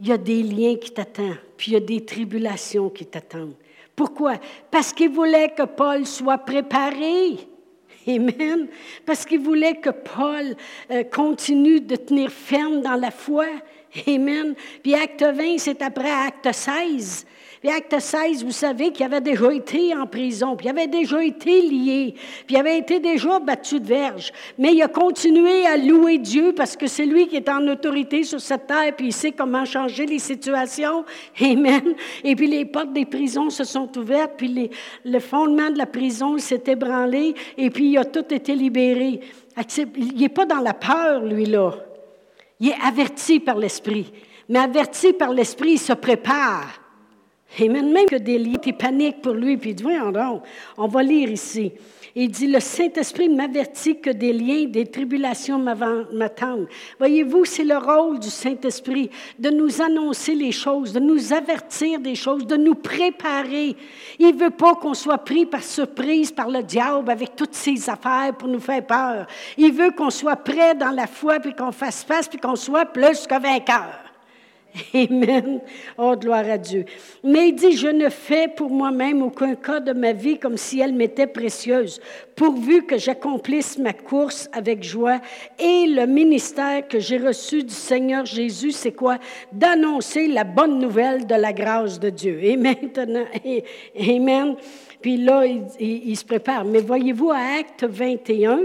Il 0.00 0.08
y 0.08 0.12
a 0.12 0.18
des 0.18 0.42
liens 0.42 0.76
qui 0.76 0.90
t'attendent, 0.90 1.38
puis 1.56 1.70
il 1.70 1.74
y 1.74 1.76
a 1.76 1.80
des 1.80 2.04
tribulations 2.04 2.90
qui 2.90 3.06
t'attendent. 3.06 3.54
Pourquoi? 3.94 4.34
Parce 4.70 4.92
qu'il 4.92 5.10
voulait 5.10 5.50
que 5.50 5.62
Paul 5.62 6.04
soit 6.04 6.38
préparé. 6.38 7.38
Amen. 8.08 8.66
Parce 9.06 9.24
qu'il 9.24 9.40
voulait 9.40 9.76
que 9.76 9.90
Paul 9.90 10.56
euh, 10.90 11.04
continue 11.04 11.80
de 11.80 11.96
tenir 11.96 12.30
ferme 12.30 12.82
dans 12.82 12.96
la 12.96 13.10
foi. 13.10 13.46
Amen. 14.06 14.54
Puis 14.82 14.94
acte 14.94 15.22
20, 15.22 15.58
c'est 15.58 15.80
après 15.80 16.10
acte 16.10 16.52
16. 16.52 17.24
Puis 17.64 17.72
acte 17.72 17.98
16, 17.98 18.44
vous 18.44 18.50
savez 18.50 18.92
qu'il 18.92 19.06
avait 19.06 19.22
déjà 19.22 19.50
été 19.50 19.96
en 19.96 20.06
prison, 20.06 20.54
puis 20.54 20.66
il 20.66 20.68
avait 20.68 20.86
déjà 20.86 21.24
été 21.24 21.62
lié, 21.62 22.14
puis 22.46 22.56
il 22.56 22.58
avait 22.58 22.76
été 22.76 23.00
déjà 23.00 23.38
battu 23.38 23.80
de 23.80 23.86
verge. 23.86 24.34
Mais 24.58 24.74
il 24.74 24.82
a 24.82 24.88
continué 24.88 25.64
à 25.64 25.78
louer 25.78 26.18
Dieu 26.18 26.52
parce 26.54 26.76
que 26.76 26.86
c'est 26.86 27.06
lui 27.06 27.26
qui 27.26 27.36
est 27.36 27.48
en 27.48 27.66
autorité 27.66 28.22
sur 28.22 28.38
cette 28.38 28.66
terre, 28.66 28.94
puis 28.94 29.06
il 29.06 29.12
sait 29.14 29.32
comment 29.32 29.64
changer 29.64 30.04
les 30.04 30.18
situations. 30.18 31.06
Amen. 31.40 31.94
Et 32.22 32.36
puis 32.36 32.48
les 32.48 32.66
portes 32.66 32.92
des 32.92 33.06
prisons 33.06 33.48
se 33.48 33.64
sont 33.64 33.88
ouvertes, 33.96 34.32
puis 34.36 34.70
le 35.02 35.18
fondement 35.18 35.70
de 35.70 35.78
la 35.78 35.86
prison 35.86 36.36
s'est 36.36 36.64
ébranlé, 36.66 37.32
et 37.56 37.70
puis 37.70 37.92
il 37.92 37.96
a 37.96 38.04
tout 38.04 38.26
été 38.28 38.54
libéré. 38.54 39.20
Il 39.96 40.20
n'est 40.20 40.28
pas 40.28 40.44
dans 40.44 40.60
la 40.60 40.74
peur, 40.74 41.24
lui-là. 41.24 41.76
Il 42.60 42.68
est 42.68 42.86
averti 42.86 43.40
par 43.40 43.56
l'Esprit. 43.56 44.12
Mais 44.50 44.58
averti 44.58 45.14
par 45.14 45.32
l'Esprit, 45.32 45.70
il 45.70 45.78
se 45.78 45.94
prépare. 45.94 46.83
Et 47.58 47.68
même 47.68 47.94
que 48.06 48.16
des 48.16 48.38
liens, 48.38 48.58
paniques 48.78 49.22
pour 49.22 49.34
lui, 49.34 49.56
puis 49.56 49.70
il 49.70 49.74
dit, 49.74 49.82
voyons 49.82 50.10
donc, 50.10 50.42
on 50.76 50.88
va 50.88 51.02
lire 51.02 51.30
ici. 51.30 51.72
Il 52.16 52.30
dit, 52.30 52.46
le 52.46 52.60
Saint-Esprit 52.60 53.28
m'avertit 53.28 54.00
que 54.00 54.10
des 54.10 54.32
liens, 54.32 54.66
des 54.66 54.86
tribulations 54.86 55.58
m'attendent. 55.58 56.68
Voyez-vous, 56.98 57.44
c'est 57.44 57.64
le 57.64 57.76
rôle 57.76 58.20
du 58.20 58.30
Saint-Esprit 58.30 59.10
de 59.36 59.50
nous 59.50 59.82
annoncer 59.82 60.36
les 60.36 60.52
choses, 60.52 60.92
de 60.92 61.00
nous 61.00 61.32
avertir 61.32 61.98
des 61.98 62.14
choses, 62.14 62.46
de 62.46 62.56
nous 62.56 62.76
préparer. 62.76 63.74
Il 64.20 64.34
veut 64.36 64.50
pas 64.50 64.76
qu'on 64.76 64.94
soit 64.94 65.18
pris 65.18 65.44
par 65.44 65.64
surprise 65.64 66.30
par 66.30 66.48
le 66.48 66.62
diable 66.62 67.10
avec 67.10 67.34
toutes 67.34 67.54
ses 67.54 67.90
affaires 67.90 68.32
pour 68.38 68.48
nous 68.48 68.60
faire 68.60 68.86
peur. 68.86 69.26
Il 69.58 69.72
veut 69.72 69.90
qu'on 69.90 70.10
soit 70.10 70.36
prêt 70.36 70.76
dans 70.76 70.92
la 70.92 71.08
foi, 71.08 71.40
puis 71.40 71.52
qu'on 71.52 71.72
fasse 71.72 72.04
face, 72.04 72.28
puis 72.28 72.38
qu'on 72.38 72.56
soit 72.56 72.86
plus 72.86 73.26
que 73.26 73.40
vainqueur. 73.40 74.03
Amen. 74.94 75.60
Oh, 75.96 76.16
gloire 76.16 76.48
à 76.50 76.58
Dieu. 76.58 76.84
Mais 77.22 77.48
il 77.48 77.54
dit, 77.54 77.76
je 77.76 77.86
ne 77.86 78.08
fais 78.08 78.48
pour 78.48 78.70
moi-même 78.70 79.22
aucun 79.22 79.54
cas 79.54 79.78
de 79.78 79.92
ma 79.92 80.12
vie 80.12 80.38
comme 80.38 80.56
si 80.56 80.80
elle 80.80 80.94
m'était 80.94 81.28
précieuse, 81.28 82.00
pourvu 82.34 82.84
que 82.84 82.98
j'accomplisse 82.98 83.78
ma 83.78 83.92
course 83.92 84.48
avec 84.52 84.82
joie. 84.82 85.20
Et 85.60 85.86
le 85.86 86.06
ministère 86.06 86.88
que 86.88 86.98
j'ai 86.98 87.18
reçu 87.18 87.62
du 87.62 87.74
Seigneur 87.74 88.26
Jésus, 88.26 88.72
c'est 88.72 88.92
quoi? 88.92 89.18
D'annoncer 89.52 90.26
la 90.26 90.44
bonne 90.44 90.80
nouvelle 90.80 91.26
de 91.26 91.34
la 91.34 91.52
grâce 91.52 92.00
de 92.00 92.10
Dieu. 92.10 92.42
Et 92.42 92.56
maintenant, 92.56 93.26
Amen. 93.98 94.56
Puis 95.00 95.18
là, 95.18 95.46
il, 95.46 95.66
il 95.78 96.16
se 96.16 96.24
prépare. 96.24 96.64
Mais 96.64 96.80
voyez-vous, 96.80 97.30
à 97.30 97.58
Acte 97.60 97.84
21, 97.84 98.60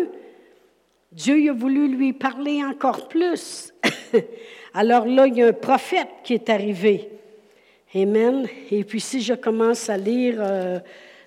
Dieu 1.12 1.50
a 1.50 1.54
voulu 1.54 1.88
lui 1.88 2.14
parler 2.14 2.64
encore 2.64 3.08
plus. 3.08 3.74
Alors 4.74 5.06
là, 5.06 5.28
il 5.28 5.36
y 5.36 5.42
a 5.42 5.48
un 5.48 5.54
prophète 5.54 6.08
qui 6.24 6.34
est 6.34 6.50
arrivé. 6.50 7.10
Amen. 7.96 8.48
Et 8.72 8.84
puis 8.84 9.00
si 9.00 9.22
je 9.22 9.34
commence 9.34 9.90
à 9.90 9.98
lire, 9.98 10.36
euh, 10.40 10.80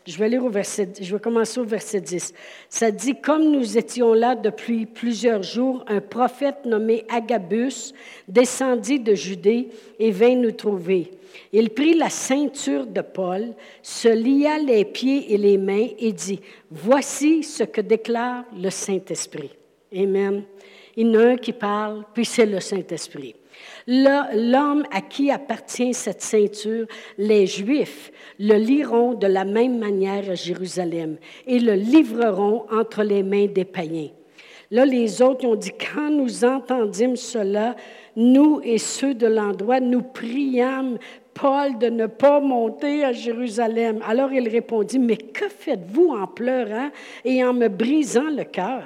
je 0.07 0.17
vais 0.17 0.29
lire 0.29 0.45
au 0.45 0.49
verset, 0.49 0.89
je 1.01 1.15
vais 1.15 1.21
commencer 1.21 1.59
au 1.61 1.65
verset 1.65 2.01
10. 2.01 2.33
Ça 2.69 2.91
dit, 2.91 3.15
comme 3.21 3.51
nous 3.51 3.77
étions 3.77 4.15
là 4.15 4.35
depuis 4.37 4.87
plusieurs 4.87 5.43
jours, 5.43 5.85
un 5.89 6.01
prophète 6.01 6.65
nommé 6.65 7.05
Agabus 7.09 7.93
descendit 8.29 9.01
de 9.01 9.15
Judée 9.15 9.69
et 9.99 10.11
vint 10.11 10.37
nous 10.37 10.53
trouver. 10.53 11.11
Il 11.53 11.71
prit 11.71 11.95
la 11.95 12.11
ceinture 12.11 12.87
de 12.87 13.01
Paul, 13.01 13.55
se 13.83 14.09
lia 14.09 14.59
les 14.59 14.85
pieds 14.85 15.33
et 15.33 15.37
les 15.37 15.59
mains 15.59 15.89
et 15.99 16.13
dit, 16.13 16.41
Voici 16.71 17.43
ce 17.43 17.65
que 17.65 17.81
déclare 17.81 18.45
le 18.57 18.71
Saint-Esprit. 18.71 19.51
Amen. 19.97 20.45
Il 20.97 21.09
y 21.09 21.17
en 21.17 21.21
a 21.21 21.25
un 21.25 21.37
qui 21.37 21.53
parle, 21.53 22.05
puis 22.13 22.25
c'est 22.25 22.47
le 22.47 22.61
Saint-Esprit. 22.61 23.35
L'homme 23.87 24.85
à 24.91 25.01
qui 25.01 25.31
appartient 25.31 25.95
cette 25.95 26.23
ceinture, 26.23 26.87
les 27.19 27.47
Juifs, 27.47 28.13
le 28.39 28.55
liront 28.55 29.15
de 29.15 29.27
la 29.27 29.45
même 29.45 29.79
manière 29.79 30.31
à 30.31 30.35
Jérusalem 30.35 31.17
et 31.47 31.59
le 31.59 31.75
livreront 31.75 32.67
entre 32.71 33.03
les 33.03 33.23
mains 33.23 33.47
des 33.47 33.65
païens. 33.65 34.11
Là, 34.71 34.87
les 34.87 35.21
autres 35.21 35.47
ont 35.47 35.55
dit, 35.55 35.73
quand 35.73 36.11
nous 36.11 36.45
entendîmes 36.45 37.17
cela, 37.17 37.77
nous 38.17 38.61
et 38.65 38.79
ceux 38.79 39.15
de 39.15 39.27
l'endroit, 39.27 39.81
nous 39.81 40.03
priâmes 40.03 40.97
Paul 41.35 41.79
de 41.79 41.89
ne 41.89 42.07
pas 42.07 42.41
monter 42.41 43.05
à 43.05 43.13
Jérusalem. 43.13 44.01
Alors 44.07 44.33
il 44.33 44.49
répondit, 44.49 44.99
mais 44.99 45.17
que 45.17 45.49
faites-vous 45.49 46.11
en 46.11 46.27
pleurant 46.27 46.91
et 47.25 47.45
en 47.45 47.53
me 47.53 47.69
brisant 47.69 48.31
le 48.31 48.45
cœur? 48.45 48.85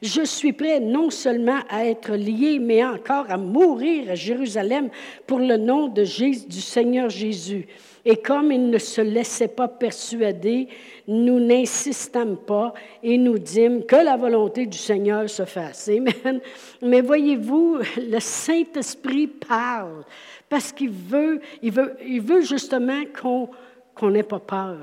Je 0.00 0.22
suis 0.22 0.52
prêt 0.52 0.78
non 0.78 1.10
seulement 1.10 1.58
à 1.68 1.84
être 1.84 2.14
lié, 2.14 2.58
mais 2.60 2.84
encore 2.84 3.26
à 3.28 3.36
mourir 3.36 4.10
à 4.10 4.14
Jérusalem 4.14 4.90
pour 5.26 5.40
le 5.40 5.56
nom 5.56 5.88
du 5.88 6.60
Seigneur 6.60 7.10
Jésus. 7.10 7.66
Et 8.04 8.16
comme 8.16 8.52
il 8.52 8.70
ne 8.70 8.78
se 8.78 9.00
laissait 9.00 9.48
pas 9.48 9.68
persuader, 9.68 10.68
nous 11.08 11.40
n'insistâmes 11.40 12.36
pas 12.36 12.72
et 13.02 13.18
nous 13.18 13.38
dîmes 13.38 13.84
que 13.84 13.96
la 13.96 14.16
volonté 14.16 14.66
du 14.66 14.78
Seigneur 14.78 15.28
se 15.28 15.44
fasse. 15.44 15.88
Amen. 15.88 16.40
Mais 16.80 17.00
voyez-vous, 17.00 17.78
le 17.96 18.20
Saint-Esprit 18.20 19.26
parle 19.26 20.04
parce 20.48 20.72
qu'il 20.72 20.90
veut, 20.90 21.40
il 21.62 21.72
veut, 21.72 21.96
il 22.06 22.20
veut 22.20 22.40
justement 22.40 23.02
qu'on 23.20 24.10
n'ait 24.10 24.22
pas 24.22 24.38
peur. 24.38 24.78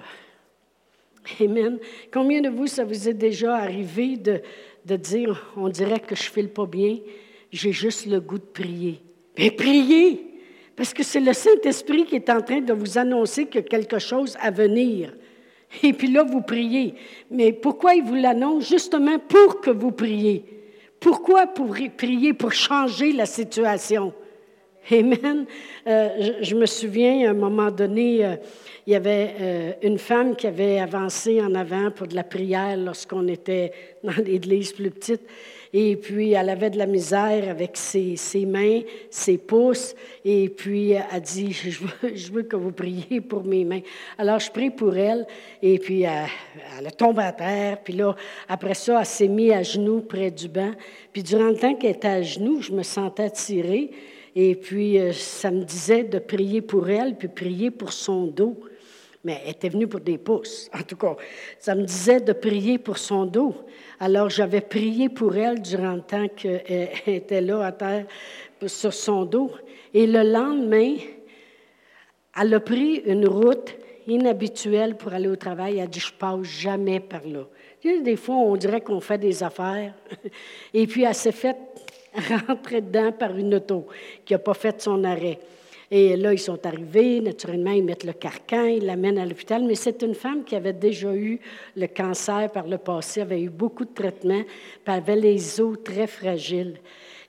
Amen. 1.41 1.80
Combien 2.13 2.41
de 2.41 2.49
vous, 2.49 2.67
ça 2.67 2.84
vous 2.84 3.10
est 3.10 3.13
déjà 3.13 3.56
arrivé 3.56 4.15
de, 4.15 4.41
de 4.86 4.95
dire, 4.95 5.51
on 5.58 5.69
dirait 5.69 5.99
que 5.99 6.15
je 6.15 6.23
ne 6.23 6.34
file 6.34 6.49
pas 6.49 6.67
bien, 6.67 6.99
j'ai 7.51 7.71
juste 7.71 8.06
le 8.06 8.19
goût 8.19 8.38
de 8.38 8.43
prier. 8.43 9.01
Mais 9.38 9.51
priez, 9.51 10.36
parce 10.75 10.93
que 10.93 11.04
c'est 11.04 11.19
le 11.19 11.34
Saint-Esprit 11.34 12.06
qui 12.06 12.15
est 12.15 12.30
en 12.30 12.41
train 12.41 12.62
de 12.62 12.73
vous 12.73 12.97
annoncer 12.97 13.47
a 13.56 13.62
quelque 13.62 13.99
chose 13.99 14.38
à 14.39 14.51
venir. 14.51 15.13
Et 15.84 15.93
puis 15.93 16.10
là, 16.10 16.23
vous 16.23 16.41
priez. 16.41 16.95
Mais 17.32 17.54
pourquoi 17.54 17.95
il 17.95 18.04
vous 18.04 18.15
l'annonce? 18.15 18.69
Justement 18.69 19.19
pour 19.19 19.62
que 19.62 19.71
vous 19.71 19.91
priez. 19.91 20.45
Pourquoi 20.99 21.47
pour 21.47 21.75
prier? 21.97 22.34
Pour 22.34 22.54
changer 22.54 23.12
la 23.12 23.25
situation? 23.25 24.13
Amen. 24.91 25.47
Euh, 25.87 26.33
je, 26.41 26.55
me 26.55 26.67
souviens, 26.67 27.27
à 27.27 27.31
un 27.31 27.33
moment 27.33 27.71
donné, 27.71 28.23
euh, 28.23 28.35
il 28.85 28.93
y 28.93 28.95
avait 28.95 29.33
euh, 29.39 29.71
une 29.81 29.97
femme 29.97 30.35
qui 30.35 30.45
avait 30.45 30.79
avancé 30.79 31.41
en 31.41 31.55
avant 31.55 31.89
pour 31.89 32.05
de 32.05 32.13
la 32.13 32.23
prière 32.23 32.77
lorsqu'on 32.77 33.27
était 33.27 33.71
dans 34.03 34.13
l'église 34.25 34.73
plus 34.73 34.91
petite. 34.91 35.21
Et 35.73 35.95
puis, 35.95 36.33
elle 36.33 36.49
avait 36.49 36.69
de 36.69 36.77
la 36.77 36.85
misère 36.85 37.49
avec 37.49 37.71
ses, 37.75 38.15
mains, 38.45 38.81
ses 39.09 39.39
pouces. 39.39 39.95
Et 40.23 40.49
puis, 40.49 40.91
elle 40.91 41.21
dit, 41.21 41.51
je 42.13 42.31
veux, 42.31 42.43
que 42.43 42.55
vous 42.55 42.71
priez 42.71 43.21
pour 43.21 43.43
mes 43.43 43.65
mains. 43.65 43.81
Alors, 44.19 44.39
je 44.39 44.51
prie 44.51 44.69
pour 44.69 44.95
elle. 44.95 45.25
Et 45.63 45.79
puis, 45.79 46.03
elle, 46.03 46.27
elle 46.77 46.91
tombe 46.91 47.19
à 47.19 47.31
terre. 47.31 47.79
Puis 47.83 47.93
là, 47.95 48.15
après 48.47 48.75
ça, 48.75 48.99
elle 48.99 49.05
s'est 49.05 49.27
mise 49.27 49.51
à 49.51 49.63
genoux 49.63 50.01
près 50.01 50.29
du 50.29 50.47
banc. 50.47 50.71
Puis, 51.11 51.23
durant 51.23 51.49
le 51.49 51.57
temps 51.57 51.73
qu'elle 51.73 51.95
était 51.95 52.07
à 52.07 52.21
genoux, 52.21 52.61
je 52.61 52.71
me 52.71 52.83
sentais 52.83 53.31
tirée. 53.31 53.89
Et 54.35 54.55
puis, 54.55 54.99
euh, 54.99 55.13
ça 55.13 55.49
me 55.49 55.63
disait 55.63 56.03
de 56.03 56.19
prier 56.19 56.61
pour 56.61 56.89
elle, 56.89 57.15
puis 57.15 57.29
prier 57.29 57.71
pour 57.71 57.93
son 57.93 58.27
dos. 58.27 58.59
Mais 59.23 59.41
elle 59.43 59.51
était 59.51 59.69
venue 59.69 59.87
pour 59.87 60.01
des 60.01 60.17
pouces. 60.17 60.69
En 60.77 60.83
tout 60.83 60.97
cas, 60.97 61.15
ça 61.57 61.73
me 61.73 61.83
disait 61.83 62.19
de 62.19 62.33
prier 62.33 62.77
pour 62.77 62.97
son 62.97 63.25
dos. 63.25 63.55
Alors, 63.99 64.29
j'avais 64.29 64.61
prié 64.61 65.07
pour 65.07 65.35
elle 65.37 65.61
durant 65.61 65.93
le 65.93 66.01
temps 66.01 66.27
qu'elle 66.27 66.89
était 67.07 67.41
là 67.41 67.65
à 67.65 67.71
terre 67.71 68.05
sur 68.67 68.93
son 68.93 69.23
dos. 69.23 69.51
Et 69.93 70.05
le 70.05 70.23
lendemain, 70.23 70.95
elle 72.39 72.53
a 72.53 72.59
pris 72.59 73.03
une 73.05 73.27
route 73.27 73.73
inhabituelle 74.05 74.97
pour 74.97 75.13
aller 75.13 75.29
au 75.29 75.37
travail. 75.37 75.77
Elle 75.77 75.83
a 75.83 75.87
dit, 75.87 76.01
je 76.01 76.13
passe 76.13 76.43
jamais 76.43 76.99
par 76.99 77.25
là. 77.25 77.47
Des 77.83 78.15
fois, 78.15 78.35
on 78.35 78.55
dirait 78.57 78.81
qu'on 78.81 78.99
fait 78.99 79.17
des 79.17 79.43
affaires. 79.43 79.93
Et 80.73 80.87
puis, 80.87 81.03
elle 81.03 81.15
s'est 81.15 81.31
faite 81.31 81.57
rentrer 82.47 82.82
dedans 82.82 83.12
par 83.12 83.36
une 83.38 83.56
auto 83.56 83.88
qui 84.23 84.34
n'a 84.34 84.39
pas 84.39 84.54
fait 84.54 84.82
son 84.82 85.04
arrêt. 85.04 85.39
Et 85.91 86.15
là, 86.15 86.34
ils 86.34 86.39
sont 86.39 86.65
arrivés, 86.65 87.21
naturellement, 87.21 87.71
ils 87.71 87.84
mettent 87.84 88.06
le 88.06 88.13
carcan, 88.13 88.65
ils 88.65 88.86
l'amènent 88.86 89.19
à 89.19 89.25
l'hôpital, 89.25 89.63
mais 89.63 89.75
c'est 89.75 90.01
une 90.01 90.15
femme 90.15 90.43
qui 90.43 90.56
avait 90.56 90.73
déjà 90.73 91.13
eu 91.13 91.39
le 91.75 91.88
cancer 91.88 92.51
par 92.51 92.67
le 92.67 92.80
passé, 92.80 93.21
avait 93.21 93.41
eu 93.41 93.49
beaucoup 93.49 93.86
de 93.86 93.93
traitements, 93.93 94.43
puis 94.84 94.93
avait 94.93 95.15
les 95.15 95.62
os 95.62 95.78
très 95.84 96.08
fragiles. 96.08 96.80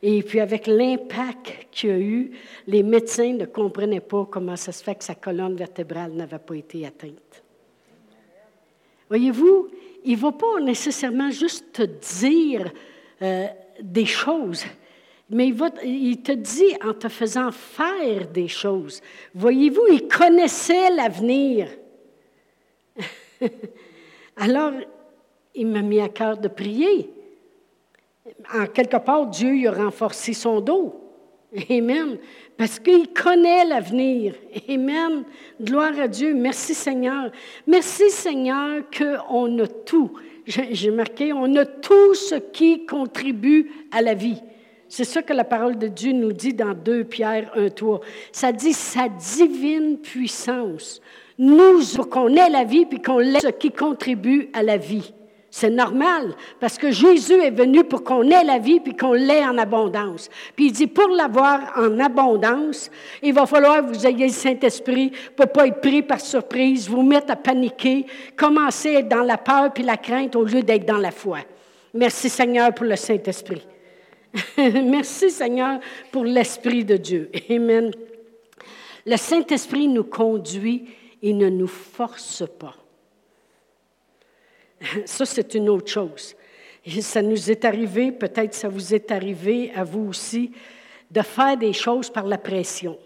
Et 0.03 0.23
puis 0.23 0.41
avec 0.41 0.67
l'impact 0.67 1.69
qu'il 1.71 1.91
y 1.91 1.93
a 1.93 1.99
eu, 1.99 2.31
les 2.67 2.83
médecins 2.83 3.33
ne 3.35 3.45
comprenaient 3.45 4.01
pas 4.01 4.27
comment 4.31 4.57
ça 4.57 4.73
se 4.73 4.83
fait 4.83 4.95
que 4.95 5.05
sa 5.05 5.15
colonne 5.15 5.57
vertébrale 5.57 6.13
n'avait 6.13 6.39
pas 6.39 6.55
été 6.55 6.87
atteinte. 6.87 7.43
Voyez-vous, 9.09 9.69
il 10.05 10.17
ne 10.17 10.21
va 10.21 10.33
pas 10.33 10.61
nécessairement 10.61 11.31
juste 11.31 11.73
te 11.73 11.83
dire 11.83 12.71
euh, 13.23 13.47
des 13.81 14.07
choses, 14.07 14.65
mais 15.29 15.49
il, 15.85 16.23
te 16.23 16.33
dit 16.33 16.77
en 16.85 16.95
te 16.95 17.09
faisant 17.09 17.51
faire 17.51 18.29
des 18.29 18.49
choses. 18.49 19.01
Voyez-vous, 19.35 19.87
il 19.91 20.07
connaissait 20.07 20.91
l'avenir. 20.91 21.69
Alors, 24.37 24.73
il 25.55 25.67
m'a 25.67 25.83
mis 25.83 26.01
à 26.01 26.09
cœur 26.09 26.39
de 26.39 26.49
prier. 26.49 27.11
En 28.55 28.67
quelque 28.67 28.99
part, 28.99 29.27
Dieu 29.27 29.57
il 29.57 29.67
a 29.67 29.73
renforcé 29.73 30.33
son 30.33 30.61
dos. 30.61 31.07
Amen. 31.71 32.19
Parce 32.57 32.79
qu'il 32.79 33.13
connaît 33.13 33.65
l'avenir. 33.65 34.35
Amen. 34.69 35.25
Gloire 35.61 35.99
à 35.99 36.09
Dieu. 36.09 36.35
Merci 36.35 36.75
Seigneur. 36.75 37.31
Merci 37.67 38.11
Seigneur 38.11 38.83
qu'on 38.97 39.59
a 39.59 39.67
tout. 39.67 40.13
J'ai 40.47 40.91
marqué, 40.91 41.33
on 41.33 41.55
a 41.57 41.65
tout 41.67 42.15
ce 42.15 42.37
qui 42.37 42.87
contribue 42.87 43.71
à 43.91 44.01
la 44.01 44.15
vie. 44.15 44.41
C'est 44.89 45.05
ça 45.05 45.23
que 45.23 45.33
la 45.33 45.45
parole 45.45 45.79
de 45.79 45.89
Dieu 45.89 46.13
nous 46.13 46.33
dit 46.33 46.55
dans 46.55 46.73
2 46.73 47.05
Pierre 47.05 47.51
1, 47.57 47.71
3. 47.71 48.01
Ça 48.31 48.53
dit 48.53 48.73
sa 48.73 49.09
divine 49.09 49.99
puissance. 49.99 51.01
Nous, 51.39 51.85
pour 51.97 52.09
qu'on 52.09 52.29
ait 52.29 52.49
la 52.49 52.65
vie, 52.65 52.87
puis 52.87 53.03
qu'on 53.03 53.21
ait 53.21 53.41
ce 53.41 53.49
qui 53.49 53.73
contribue 53.73 54.49
à 54.53 54.63
la 54.63 54.77
vie. 54.77 55.13
C'est 55.59 55.71
normal, 55.71 56.35
parce 56.61 56.77
que 56.77 56.91
Jésus 56.91 57.41
est 57.43 57.51
venu 57.51 57.83
pour 57.83 58.05
qu'on 58.05 58.25
ait 58.25 58.45
la 58.45 58.59
vie, 58.59 58.79
puis 58.79 58.95
qu'on 58.95 59.15
l'ait 59.15 59.43
en 59.43 59.57
abondance. 59.57 60.29
Puis 60.55 60.67
il 60.67 60.73
dit, 60.73 60.87
pour 60.87 61.09
l'avoir 61.09 61.73
en 61.79 61.99
abondance, 61.99 62.91
il 63.23 63.33
va 63.33 63.47
falloir 63.47 63.81
que 63.81 63.87
vous 63.87 64.07
ayez 64.07 64.27
le 64.27 64.33
Saint-Esprit 64.33 65.13
pour 65.35 65.47
ne 65.47 65.51
pas 65.51 65.67
être 65.67 65.81
pris 65.81 66.03
par 66.03 66.21
surprise, 66.21 66.91
vous 66.91 67.01
mettre 67.01 67.33
à 67.33 67.37
paniquer, 67.37 68.05
commencer 68.37 68.97
à 68.97 68.99
être 68.99 69.09
dans 69.09 69.23
la 69.23 69.39
peur 69.39 69.73
puis 69.73 69.83
la 69.83 69.97
crainte 69.97 70.37
au 70.37 70.45
lieu 70.45 70.63
d'être 70.63 70.85
dans 70.85 70.99
la 70.99 71.11
foi. 71.11 71.39
Merci 71.95 72.29
Seigneur 72.29 72.75
pour 72.75 72.85
le 72.85 72.97
Saint-Esprit. 72.97 73.67
Merci 74.59 75.31
Seigneur 75.31 75.81
pour 76.13 76.27
l'Esprit 76.27 76.85
de 76.85 76.99
Dieu. 76.99 77.31
Amen. 77.49 77.93
Le 79.07 79.17
Saint-Esprit 79.17 79.89
nous 79.89 80.05
conduit 80.05 80.85
et 81.23 81.33
ne 81.33 81.49
nous 81.49 81.67
force 81.67 82.45
pas. 82.59 82.75
Ça, 85.05 85.25
c'est 85.25 85.55
une 85.55 85.69
autre 85.69 85.91
chose. 85.91 86.35
ça 87.01 87.23
nous 87.23 87.51
est 87.51 87.65
arrivé, 87.65 88.13
peut-être 88.13 88.55
ça 88.55 88.69
vous 88.69 88.95
est 88.95 89.11
arrivé 89.11 89.73
à 89.75 89.85
vous 89.85 90.09
aussi, 90.09 90.53
de 91.11 91.23
faire 91.23 91.57
des 91.57 91.73
choses 91.73 92.11
par 92.11 92.27
la 92.27 92.39
pression. 92.39 92.99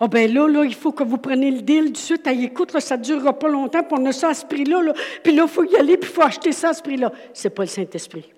Ah 0.00 0.04
oh 0.04 0.08
ben 0.08 0.32
là, 0.32 0.46
là, 0.46 0.64
il 0.64 0.74
faut 0.74 0.92
que 0.92 1.02
vous 1.02 1.18
preniez 1.18 1.50
le 1.50 1.62
deal 1.62 1.92
du 1.92 2.00
suite. 2.00 2.24
écoute, 2.28 2.78
ça 2.78 2.96
ne 2.96 3.02
durera 3.02 3.36
pas 3.36 3.48
longtemps, 3.48 3.82
puis 3.82 3.96
on 3.98 4.06
a 4.06 4.12
ça 4.12 4.28
à 4.28 4.34
ce 4.34 4.46
prix-là. 4.46 4.80
Là. 4.80 4.92
Puis 5.24 5.34
là, 5.34 5.42
il 5.42 5.48
faut 5.48 5.64
y 5.64 5.74
aller, 5.74 5.96
puis 5.96 6.08
il 6.08 6.14
faut 6.14 6.22
acheter 6.22 6.52
ça 6.52 6.68
à 6.68 6.72
ce 6.72 6.82
prix-là. 6.82 7.12
Ce 7.34 7.48
n'est 7.48 7.54
pas 7.54 7.64
le 7.64 7.68
Saint-Esprit. 7.68 8.32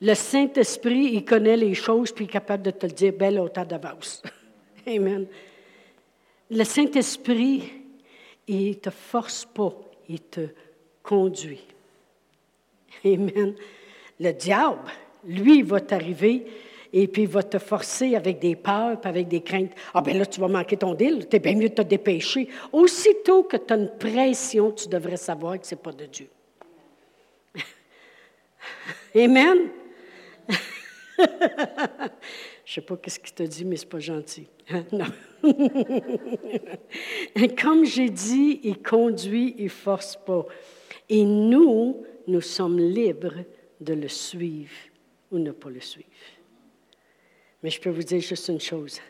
Le 0.00 0.14
Saint-Esprit, 0.14 1.10
il 1.12 1.24
connaît 1.24 1.56
les 1.56 1.74
choses, 1.74 2.10
puis 2.10 2.24
il 2.24 2.28
est 2.28 2.32
capable 2.32 2.64
de 2.64 2.72
te 2.72 2.84
le 2.84 2.92
dire 2.92 3.12
belle 3.12 3.38
autant 3.38 3.64
d'avance. 3.64 4.24
Amen. 4.88 5.26
Le 6.50 6.64
Saint-Esprit, 6.64 7.72
il 8.48 8.70
ne 8.70 8.74
te 8.74 8.90
force 8.90 9.44
pas, 9.44 9.72
il 10.08 10.20
te 10.20 10.48
conduit. 11.04 11.62
Amen. 13.04 13.54
Le 14.18 14.32
diable, 14.32 14.90
lui, 15.24 15.62
va 15.62 15.80
t'arriver 15.80 16.46
et 16.92 17.06
puis 17.08 17.22
il 17.22 17.28
va 17.28 17.42
te 17.42 17.58
forcer 17.58 18.14
avec 18.16 18.38
des 18.38 18.56
peurs, 18.56 18.98
avec 19.04 19.28
des 19.28 19.42
craintes. 19.42 19.72
Ah 19.92 20.00
ben 20.00 20.16
là, 20.16 20.24
tu 20.24 20.40
vas 20.40 20.48
manquer 20.48 20.76
ton 20.76 20.94
deal, 20.94 21.28
tu 21.28 21.36
es 21.36 21.38
bien 21.40 21.54
mieux 21.54 21.68
de 21.68 21.74
te 21.74 21.82
dépêcher. 21.82 22.48
Aussitôt 22.72 23.42
que 23.42 23.56
tu 23.56 23.72
as 23.72 23.76
une 23.76 23.90
pression, 23.98 24.70
tu 24.72 24.88
devrais 24.88 25.16
savoir 25.16 25.60
que 25.60 25.66
ce 25.66 25.74
n'est 25.74 25.80
pas 25.80 25.92
de 25.92 26.06
Dieu. 26.06 26.28
Amen. 29.16 29.70
Je 32.64 32.70
ne 32.70 32.74
sais 32.76 32.80
pas 32.80 32.96
qu'est-ce 32.96 33.20
qu'il 33.20 33.34
te 33.34 33.42
dit, 33.42 33.64
mais 33.64 33.76
ce 33.76 33.84
n'est 33.84 33.90
pas 33.90 34.00
gentil. 34.00 34.48
Non. 34.92 35.06
Comme 37.60 37.84
j'ai 37.84 38.08
dit, 38.08 38.60
il 38.62 38.80
conduit, 38.82 39.54
il 39.58 39.68
force 39.68 40.16
pas. 40.16 40.46
Et 41.08 41.24
nous, 41.24 42.04
nous 42.26 42.40
sommes 42.40 42.78
libres 42.78 43.44
de 43.80 43.94
le 43.94 44.08
suivre 44.08 44.72
ou 45.30 45.38
ne 45.38 45.50
pas 45.50 45.70
le 45.70 45.80
suivre. 45.80 46.08
Mais 47.62 47.70
je 47.70 47.80
peux 47.80 47.90
vous 47.90 48.02
dire 48.02 48.20
juste 48.20 48.48
une 48.48 48.60
chose. 48.60 49.00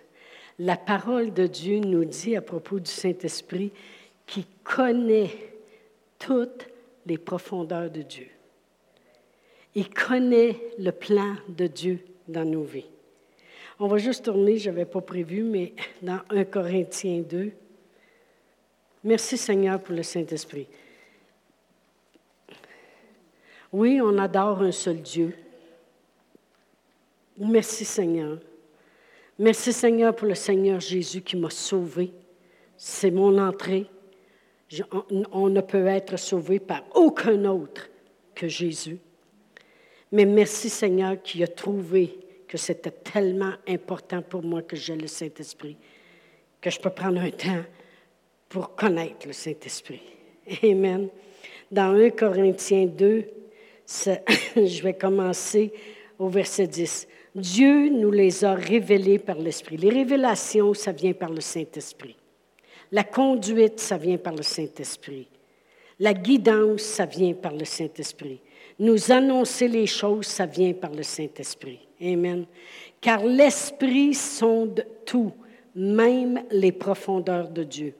La 0.59 0.77
parole 0.77 1.33
de 1.33 1.47
Dieu 1.47 1.81
nous 1.81 2.05
dit 2.05 2.37
à 2.37 2.43
propos 2.43 2.79
du 2.79 2.91
Saint-Esprit 2.91 3.73
qui 4.27 4.47
connaît 4.63 5.31
toutes 6.19 6.69
les 7.07 7.19
profondeurs 7.19 7.91
de 7.91 8.03
Dieu. 8.03 8.29
Il 9.75 9.91
connaît 9.91 10.61
le 10.79 10.93
plan 10.93 11.35
de 11.49 11.67
Dieu 11.67 11.99
dans 12.29 12.45
nos 12.45 12.63
vies. 12.63 12.87
On 13.81 13.89
va 13.89 13.99
juste 13.99 14.25
tourner, 14.25 14.57
je 14.57 14.71
n'avais 14.71 14.85
pas 14.85 15.01
prévu, 15.01 15.43
mais 15.43 15.73
dans 16.01 16.21
1 16.31 16.45
Corinthiens 16.45 17.23
2. 17.29 17.51
Merci 19.03 19.37
Seigneur 19.37 19.81
pour 19.81 19.95
le 19.95 20.05
Saint-Esprit. 20.05 20.69
Oui, 23.75 24.01
on 24.01 24.19
adore 24.19 24.63
un 24.63 24.71
seul 24.71 25.03
Dieu. 25.03 25.35
Merci 27.37 27.85
Seigneur. 27.85 28.39
Merci 29.37 29.73
Seigneur 29.73 30.15
pour 30.15 30.29
le 30.29 30.37
Seigneur 30.37 30.79
Jésus 30.79 31.23
qui 31.23 31.37
m'a 31.37 31.51
sauvé. 31.51 32.13
C'est 32.77 33.11
mon 33.11 33.37
entrée. 33.37 33.87
on, 35.33 35.49
ne 35.49 35.61
peut 35.61 35.89
être 35.89 36.17
sauvé 36.17 36.61
par 36.61 36.85
aucun 36.95 37.47
autre 37.47 37.91
que 38.33 38.47
Jésus. 38.47 39.01
Mais 40.13 40.25
merci 40.25 40.71
Seigneur 40.71 41.21
qui 41.21 41.43
a 41.43 41.49
trouvé 41.49 42.17
que 42.47 42.57
c'était 42.57 42.93
tellement 42.93 43.55
important 43.67 44.23
pour 44.23 44.45
moi 44.45 44.63
que 44.63 44.77
j'ai 44.77 44.95
le 44.95 45.09
Saint-Esprit, 45.09 45.77
que 46.61 46.71
je 46.71 46.79
peux 46.79 46.91
prendre 46.91 47.21
un 47.21 47.33
temps 47.33 47.65
pour 48.49 48.77
connaître 48.77 49.27
le 49.27 49.33
Saint-Esprit. 49.33 50.03
Amen. 50.63 51.09
Dans 51.73 51.93
1 51.93 52.11
Corinthiens 52.11 52.87
2, 52.87 53.25
je 54.57 54.83
vais 54.83 54.95
commencer 54.95 55.73
au 56.19 56.29
verset 56.29 56.67
10. 56.67 57.07
Dieu 57.35 57.91
nous 57.91 58.11
les 58.11 58.45
a 58.45 58.55
révélés 58.55 59.19
par 59.19 59.39
l'Esprit. 59.39 59.77
Les 59.77 59.91
révélations, 59.91 60.73
ça 60.73 60.93
vient 60.93 61.13
par 61.13 61.31
le 61.31 61.41
Saint-Esprit. 61.41 62.17
La 62.93 63.05
conduite, 63.05 63.81
ça 63.81 63.97
vient 63.97 64.19
par 64.19 64.35
le 64.35 64.43
Saint-Esprit. 64.43 65.29
La 65.99 66.15
guidance, 66.15 66.83
ça 66.83 67.07
vient 67.07 67.35
par 67.35 67.53
le 67.53 67.65
Saint-Esprit. 67.65 68.41
Nous 68.79 69.13
annoncer 69.13 69.69
les 69.69 69.87
choses, 69.87 70.27
ça 70.27 70.47
vient 70.47 70.73
par 70.73 70.93
le 70.93 71.03
Saint-Esprit. 71.03 71.81
Amen. 72.01 72.47
Car 73.01 73.25
l'Esprit 73.25 74.15
sonde 74.15 74.85
tout, 75.05 75.33
même 75.75 76.43
les 76.51 76.73
profondeurs 76.73 77.49
de 77.49 77.65
Dieu. 77.65 77.95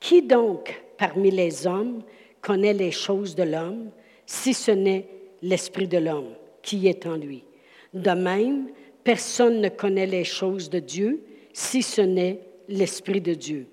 Qui 0.00 0.22
donc, 0.22 0.82
parmi 0.98 1.30
les 1.30 1.66
hommes, 1.66 2.02
connaît 2.40 2.74
les 2.74 2.90
choses 2.90 3.34
de 3.34 3.44
l'homme? 3.44 3.90
Si 4.32 4.54
ce 4.54 4.70
n'est 4.70 5.06
l'Esprit 5.42 5.86
de 5.86 5.98
l'homme 5.98 6.34
qui 6.62 6.88
est 6.88 7.04
en 7.04 7.16
lui. 7.16 7.44
De 7.92 8.12
même, 8.12 8.70
personne 9.04 9.60
ne 9.60 9.68
connaît 9.68 10.06
les 10.06 10.24
choses 10.24 10.70
de 10.70 10.78
Dieu 10.78 11.22
si 11.52 11.82
ce 11.82 12.00
n'est 12.00 12.40
l'Esprit 12.66 13.20
de 13.20 13.34
Dieu. 13.34 13.66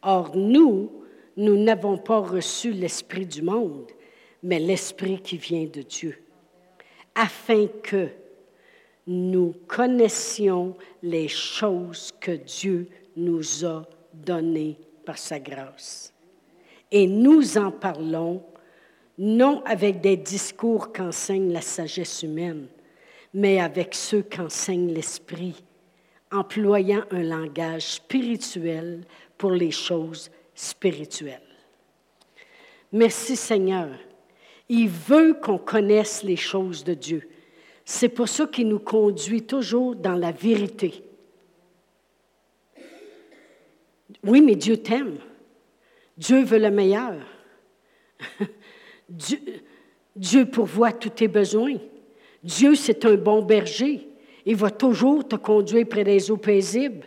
Or, 0.00 0.34
nous, 0.34 0.90
nous 1.36 1.62
n'avons 1.62 1.98
pas 1.98 2.20
reçu 2.20 2.72
l'Esprit 2.72 3.26
du 3.26 3.42
monde, 3.42 3.90
mais 4.42 4.58
l'Esprit 4.58 5.20
qui 5.20 5.36
vient 5.36 5.66
de 5.66 5.82
Dieu, 5.82 6.18
afin 7.14 7.66
que 7.82 8.08
nous 9.06 9.54
connaissions 9.66 10.76
les 11.02 11.28
choses 11.28 12.10
que 12.18 12.32
Dieu 12.32 12.88
nous 13.16 13.66
a 13.66 13.82
données 14.14 14.78
par 15.04 15.18
sa 15.18 15.38
grâce. 15.38 16.14
Et 16.90 17.06
nous 17.06 17.58
en 17.58 17.70
parlons 17.70 18.42
non 19.18 19.62
avec 19.64 20.00
des 20.00 20.16
discours 20.16 20.92
qu'enseigne 20.92 21.52
la 21.52 21.60
sagesse 21.60 22.22
humaine, 22.22 22.66
mais 23.32 23.60
avec 23.60 23.94
ceux 23.94 24.22
qu'enseigne 24.22 24.92
l'Esprit, 24.92 25.62
employant 26.30 27.04
un 27.10 27.22
langage 27.22 27.94
spirituel 27.94 29.04
pour 29.38 29.50
les 29.52 29.70
choses 29.70 30.30
spirituelles. 30.54 31.40
Merci 32.92 33.36
Seigneur. 33.36 33.90
Il 34.68 34.88
veut 34.88 35.34
qu'on 35.34 35.58
connaisse 35.58 36.22
les 36.22 36.36
choses 36.36 36.82
de 36.82 36.94
Dieu. 36.94 37.28
C'est 37.84 38.08
pour 38.08 38.28
ça 38.28 38.46
qu'il 38.46 38.68
nous 38.68 38.80
conduit 38.80 39.42
toujours 39.42 39.94
dans 39.94 40.14
la 40.14 40.32
vérité. 40.32 41.04
Oui, 44.24 44.40
mais 44.40 44.56
Dieu 44.56 44.78
t'aime. 44.78 45.18
Dieu 46.16 46.42
veut 46.42 46.58
le 46.58 46.70
meilleur. 46.70 47.14
Dieu, 49.08 50.46
pourvoit 50.46 50.92
tous 50.92 51.10
tes 51.10 51.28
besoins. 51.28 51.76
Dieu, 52.42 52.74
c'est 52.74 53.04
un 53.04 53.14
bon 53.14 53.42
berger. 53.42 54.08
Il 54.44 54.56
va 54.56 54.70
toujours 54.70 55.26
te 55.26 55.36
conduire 55.36 55.86
près 55.88 56.04
des 56.04 56.30
eaux 56.30 56.36
paisibles. 56.36 57.06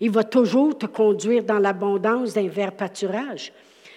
Il 0.00 0.10
va 0.10 0.24
toujours 0.24 0.76
te 0.76 0.86
conduire 0.86 1.44
dans 1.44 1.58
l'abondance 1.58 2.34
d'un 2.34 2.48
vert 2.48 2.72
pâturage. 2.72 3.52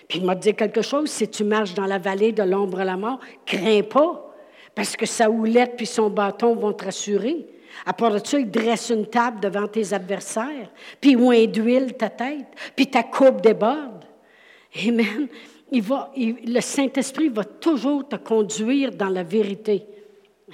Puis 0.07 0.19
il 0.19 0.25
m'a 0.25 0.35
dit 0.35 0.53
quelque 0.53 0.81
chose, 0.81 1.09
si 1.09 1.27
tu 1.27 1.43
marches 1.43 1.73
dans 1.73 1.85
la 1.85 1.97
vallée 1.97 2.31
de 2.33 2.43
l'ombre 2.43 2.79
de 2.79 2.83
la 2.83 2.97
mort, 2.97 3.19
crains 3.45 3.83
pas, 3.83 4.35
parce 4.75 4.95
que 4.95 5.05
sa 5.05 5.29
houlette 5.29 5.75
puis 5.77 5.85
son 5.85 6.09
bâton 6.09 6.55
vont 6.55 6.73
te 6.73 6.85
rassurer. 6.85 7.47
À 7.85 7.93
part 7.93 8.11
de 8.11 8.25
ça, 8.25 8.39
il 8.39 8.51
dresse 8.51 8.89
une 8.89 9.07
table 9.07 9.39
devant 9.39 9.67
tes 9.67 9.93
adversaires, 9.93 10.69
puis 11.01 11.11
il 11.13 11.51
d'huile 11.51 11.93
ta 11.93 12.09
tête, 12.09 12.45
puis 12.75 12.87
ta 12.87 13.03
coupe 13.03 13.41
déborde. 13.41 14.05
Amen. 14.87 15.27
Le 15.73 16.62
Saint-Esprit 16.62 17.29
va 17.29 17.43
toujours 17.43 18.07
te 18.07 18.15
conduire 18.15 18.91
dans 18.91 19.09
la 19.09 19.23
vérité. 19.23 19.86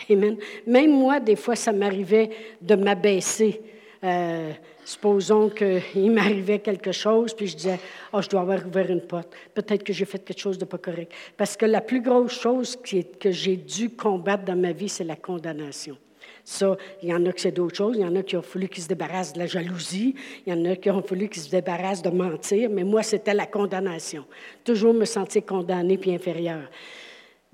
Amen. 0.09 0.37
Même 0.65 0.91
moi, 0.91 1.19
des 1.19 1.35
fois, 1.35 1.55
ça 1.55 1.71
m'arrivait 1.71 2.29
de 2.61 2.75
m'abaisser. 2.75 3.61
Euh, 4.01 4.53
supposons 4.85 5.49
qu'il 5.49 6.11
m'arrivait 6.11 6.59
quelque 6.59 6.93
chose, 6.93 7.33
puis 7.33 7.47
je 7.47 7.55
disais, 7.55 7.79
oh, 8.13 8.21
je 8.21 8.29
dois 8.29 8.41
avoir 8.41 8.65
ouvert 8.65 8.89
une 8.89 9.01
porte. 9.01 9.35
Peut-être 9.53 9.83
que 9.83 9.91
j'ai 9.91 10.05
fait 10.05 10.19
quelque 10.19 10.39
chose 10.39 10.57
de 10.57 10.65
pas 10.65 10.77
correct. 10.77 11.11
Parce 11.35 11.57
que 11.57 11.65
la 11.65 11.81
plus 11.81 12.01
grosse 12.01 12.39
chose 12.39 12.77
que 12.77 13.31
j'ai 13.31 13.57
dû 13.57 13.89
combattre 13.89 14.45
dans 14.45 14.55
ma 14.55 14.71
vie, 14.71 14.89
c'est 14.89 15.03
la 15.03 15.17
condamnation. 15.17 15.97
Ça, 16.43 16.77
il 17.03 17.09
y 17.09 17.13
en 17.13 17.25
a 17.25 17.31
qui 17.31 17.41
c'est 17.41 17.51
d'autres 17.51 17.75
choses. 17.75 17.95
Il 17.97 18.01
y 18.01 18.05
en 18.05 18.15
a 18.15 18.23
qui 18.23 18.35
ont 18.37 18.41
voulu 18.41 18.67
qu'ils 18.67 18.83
se 18.83 18.87
débarrassent 18.87 19.33
de 19.33 19.39
la 19.39 19.47
jalousie. 19.47 20.15
Il 20.45 20.53
y 20.53 20.55
en 20.55 20.65
a 20.65 20.75
qui 20.75 20.89
ont 20.89 21.01
voulu 21.01 21.29
qu'ils 21.29 21.43
se 21.43 21.49
débarrassent 21.49 22.01
de 22.01 22.09
mentir. 22.09 22.69
Mais 22.69 22.83
moi, 22.83 23.03
c'était 23.03 23.33
la 23.33 23.45
condamnation. 23.45 24.25
Toujours 24.63 24.93
me 24.93 25.05
sentir 25.05 25.45
condamné 25.45 25.97
puis 25.97 26.13
inférieur. 26.13 26.69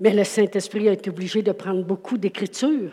Mais 0.00 0.12
le 0.12 0.24
Saint-Esprit 0.24 0.88
a 0.88 0.92
été 0.92 1.10
obligé 1.10 1.42
de 1.42 1.52
prendre 1.52 1.84
beaucoup 1.84 2.18
d'écritures. 2.18 2.92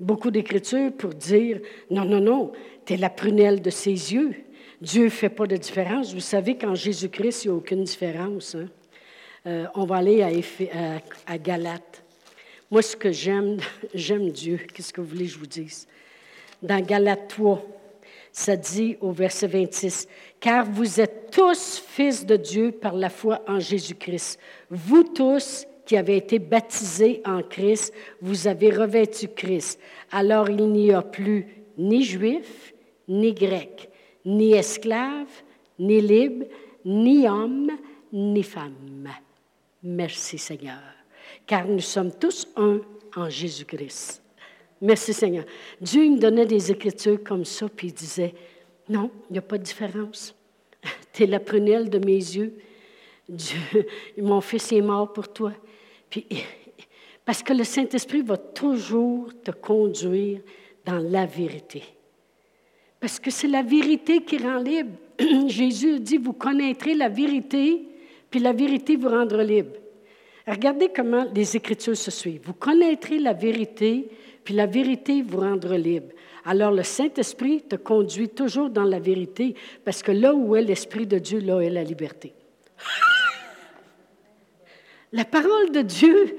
Beaucoup 0.00 0.30
d'écritures 0.30 0.92
pour 0.92 1.10
dire 1.10 1.60
non, 1.90 2.04
non, 2.04 2.20
non, 2.20 2.52
tu 2.84 2.94
es 2.94 2.96
la 2.96 3.10
prunelle 3.10 3.62
de 3.62 3.70
ses 3.70 3.90
yeux. 3.90 4.34
Dieu 4.80 5.04
ne 5.04 5.08
fait 5.10 5.28
pas 5.28 5.46
de 5.46 5.56
différence. 5.56 6.12
Vous 6.12 6.20
savez 6.20 6.56
qu'en 6.56 6.74
Jésus-Christ, 6.74 7.44
il 7.44 7.48
n'y 7.48 7.54
a 7.54 7.56
aucune 7.56 7.84
différence. 7.84 8.56
Hein. 8.56 8.66
Euh, 9.46 9.66
on 9.74 9.84
va 9.84 9.96
aller 9.96 10.22
à, 10.22 11.38
Galates. 11.38 12.01
Moi, 12.72 12.80
ce 12.80 12.96
que 12.96 13.12
j'aime, 13.12 13.58
j'aime 13.94 14.30
Dieu. 14.30 14.58
Qu'est-ce 14.72 14.94
que 14.94 15.02
vous 15.02 15.08
voulez 15.08 15.26
que 15.26 15.32
je 15.32 15.38
vous 15.38 15.46
dise? 15.46 15.86
Dans 16.62 16.82
Galates 16.82 17.28
3, 17.28 17.62
ça 18.32 18.56
dit 18.56 18.96
au 19.02 19.12
verset 19.12 19.46
26, 19.46 20.08
Car 20.40 20.64
vous 20.64 20.98
êtes 20.98 21.30
tous 21.30 21.82
fils 21.86 22.24
de 22.24 22.36
Dieu 22.36 22.72
par 22.72 22.94
la 22.94 23.10
foi 23.10 23.42
en 23.46 23.60
Jésus-Christ. 23.60 24.40
Vous 24.70 25.02
tous 25.02 25.66
qui 25.84 25.98
avez 25.98 26.16
été 26.16 26.38
baptisés 26.38 27.20
en 27.26 27.42
Christ, 27.42 27.92
vous 28.22 28.46
avez 28.46 28.70
revêtu 28.70 29.28
Christ. 29.28 29.78
Alors 30.10 30.48
il 30.48 30.66
n'y 30.68 30.92
a 30.92 31.02
plus 31.02 31.46
ni 31.76 32.04
juif, 32.04 32.72
ni 33.06 33.34
grec, 33.34 33.90
ni 34.24 34.54
esclave, 34.54 35.28
ni 35.78 36.00
libre, 36.00 36.46
ni 36.86 37.28
homme, 37.28 37.72
ni 38.12 38.42
femme. 38.42 39.10
Merci 39.82 40.38
Seigneur 40.38 40.91
car 41.46 41.66
nous 41.66 41.80
sommes 41.80 42.12
tous 42.12 42.48
un 42.56 42.80
en 43.16 43.28
Jésus-Christ. 43.28 44.22
Merci 44.80 45.12
Seigneur. 45.12 45.44
Dieu 45.80 46.08
me 46.10 46.18
donnait 46.18 46.46
des 46.46 46.70
écritures 46.70 47.22
comme 47.22 47.44
ça, 47.44 47.68
puis 47.68 47.88
il 47.88 47.94
disait, 47.94 48.34
non, 48.88 49.10
il 49.30 49.34
n'y 49.34 49.38
a 49.38 49.42
pas 49.42 49.58
de 49.58 49.62
différence. 49.62 50.34
Tu 51.12 51.24
es 51.24 51.26
la 51.26 51.40
prunelle 51.40 51.88
de 51.88 51.98
mes 51.98 52.16
yeux. 52.16 52.54
Dieu, 53.28 53.58
mon 54.18 54.40
fils 54.40 54.72
est 54.72 54.80
mort 54.80 55.12
pour 55.12 55.32
toi. 55.32 55.52
Puis, 56.10 56.26
parce 57.24 57.42
que 57.42 57.52
le 57.52 57.64
Saint-Esprit 57.64 58.22
va 58.22 58.36
toujours 58.36 59.28
te 59.44 59.52
conduire 59.52 60.40
dans 60.84 60.98
la 60.98 61.26
vérité. 61.26 61.82
Parce 62.98 63.20
que 63.20 63.30
c'est 63.30 63.48
la 63.48 63.62
vérité 63.62 64.22
qui 64.22 64.38
rend 64.38 64.58
libre. 64.58 64.96
Jésus 65.46 66.00
dit, 66.00 66.18
vous 66.18 66.32
connaîtrez 66.32 66.94
la 66.94 67.08
vérité, 67.08 67.82
puis 68.30 68.40
la 68.40 68.52
vérité 68.52 68.96
vous 68.96 69.08
rendra 69.08 69.44
libre. 69.44 69.76
Regardez 70.46 70.88
comment 70.88 71.26
les 71.34 71.56
Écritures 71.56 71.96
se 71.96 72.10
suivent. 72.10 72.42
Vous 72.44 72.54
connaîtrez 72.54 73.18
la 73.18 73.32
vérité, 73.32 74.10
puis 74.44 74.54
la 74.54 74.66
vérité 74.66 75.22
vous 75.22 75.40
rendra 75.40 75.78
libre. 75.78 76.08
Alors 76.44 76.72
le 76.72 76.82
Saint-Esprit 76.82 77.62
te 77.62 77.76
conduit 77.76 78.28
toujours 78.28 78.68
dans 78.68 78.84
la 78.84 78.98
vérité, 78.98 79.54
parce 79.84 80.02
que 80.02 80.10
là 80.10 80.34
où 80.34 80.56
est 80.56 80.62
l'Esprit 80.62 81.06
de 81.06 81.18
Dieu, 81.18 81.38
là 81.38 81.60
est 81.60 81.70
la 81.70 81.84
liberté. 81.84 82.34
La 85.14 85.26
parole 85.26 85.70
de 85.72 85.82
Dieu. 85.82 86.38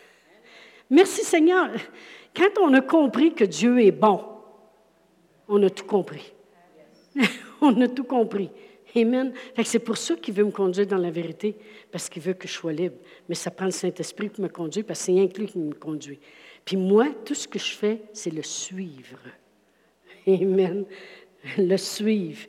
Merci 0.90 1.22
Seigneur. 1.22 1.68
Quand 2.34 2.58
on 2.62 2.72
a 2.72 2.80
compris 2.80 3.34
que 3.34 3.44
Dieu 3.44 3.78
est 3.80 3.92
bon, 3.92 4.24
on 5.48 5.62
a 5.62 5.68
tout 5.68 5.84
compris. 5.84 6.32
on 7.60 7.78
a 7.82 7.88
tout 7.88 8.04
compris. 8.04 8.48
Amen. 9.00 9.32
c'est 9.64 9.78
pour 9.78 9.96
ça 9.96 10.16
qu'il 10.16 10.34
veut 10.34 10.44
me 10.44 10.50
conduire 10.50 10.86
dans 10.86 10.98
la 10.98 11.10
vérité, 11.10 11.56
parce 11.90 12.08
qu'il 12.08 12.22
veut 12.22 12.34
que 12.34 12.48
je 12.48 12.52
sois 12.52 12.72
libre. 12.72 12.96
Mais 13.28 13.34
ça 13.34 13.50
prend 13.50 13.66
le 13.66 13.70
Saint-Esprit 13.70 14.28
pour 14.28 14.42
me 14.42 14.48
conduire, 14.48 14.84
parce 14.84 15.00
que 15.00 15.06
c'est 15.06 15.20
inclus 15.20 15.46
qui 15.46 15.58
me 15.58 15.74
conduit. 15.74 16.18
Puis 16.64 16.76
moi, 16.76 17.08
tout 17.24 17.34
ce 17.34 17.46
que 17.48 17.58
je 17.58 17.72
fais, 17.72 18.02
c'est 18.12 18.32
le 18.32 18.42
suivre. 18.42 19.20
Amen. 20.26 20.84
Le 21.56 21.76
suivre. 21.76 22.46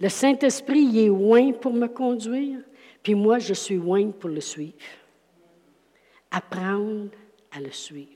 Le 0.00 0.08
Saint-Esprit, 0.08 0.80
il 0.80 0.98
est 0.98 1.08
loin 1.08 1.52
pour 1.52 1.72
me 1.72 1.86
conduire, 1.86 2.60
puis 3.02 3.14
moi, 3.14 3.38
je 3.38 3.54
suis 3.54 3.76
loin 3.76 4.10
pour 4.10 4.30
le 4.30 4.40
suivre. 4.40 4.74
Apprendre 6.30 7.10
à 7.50 7.60
le 7.60 7.70
suivre. 7.70 8.10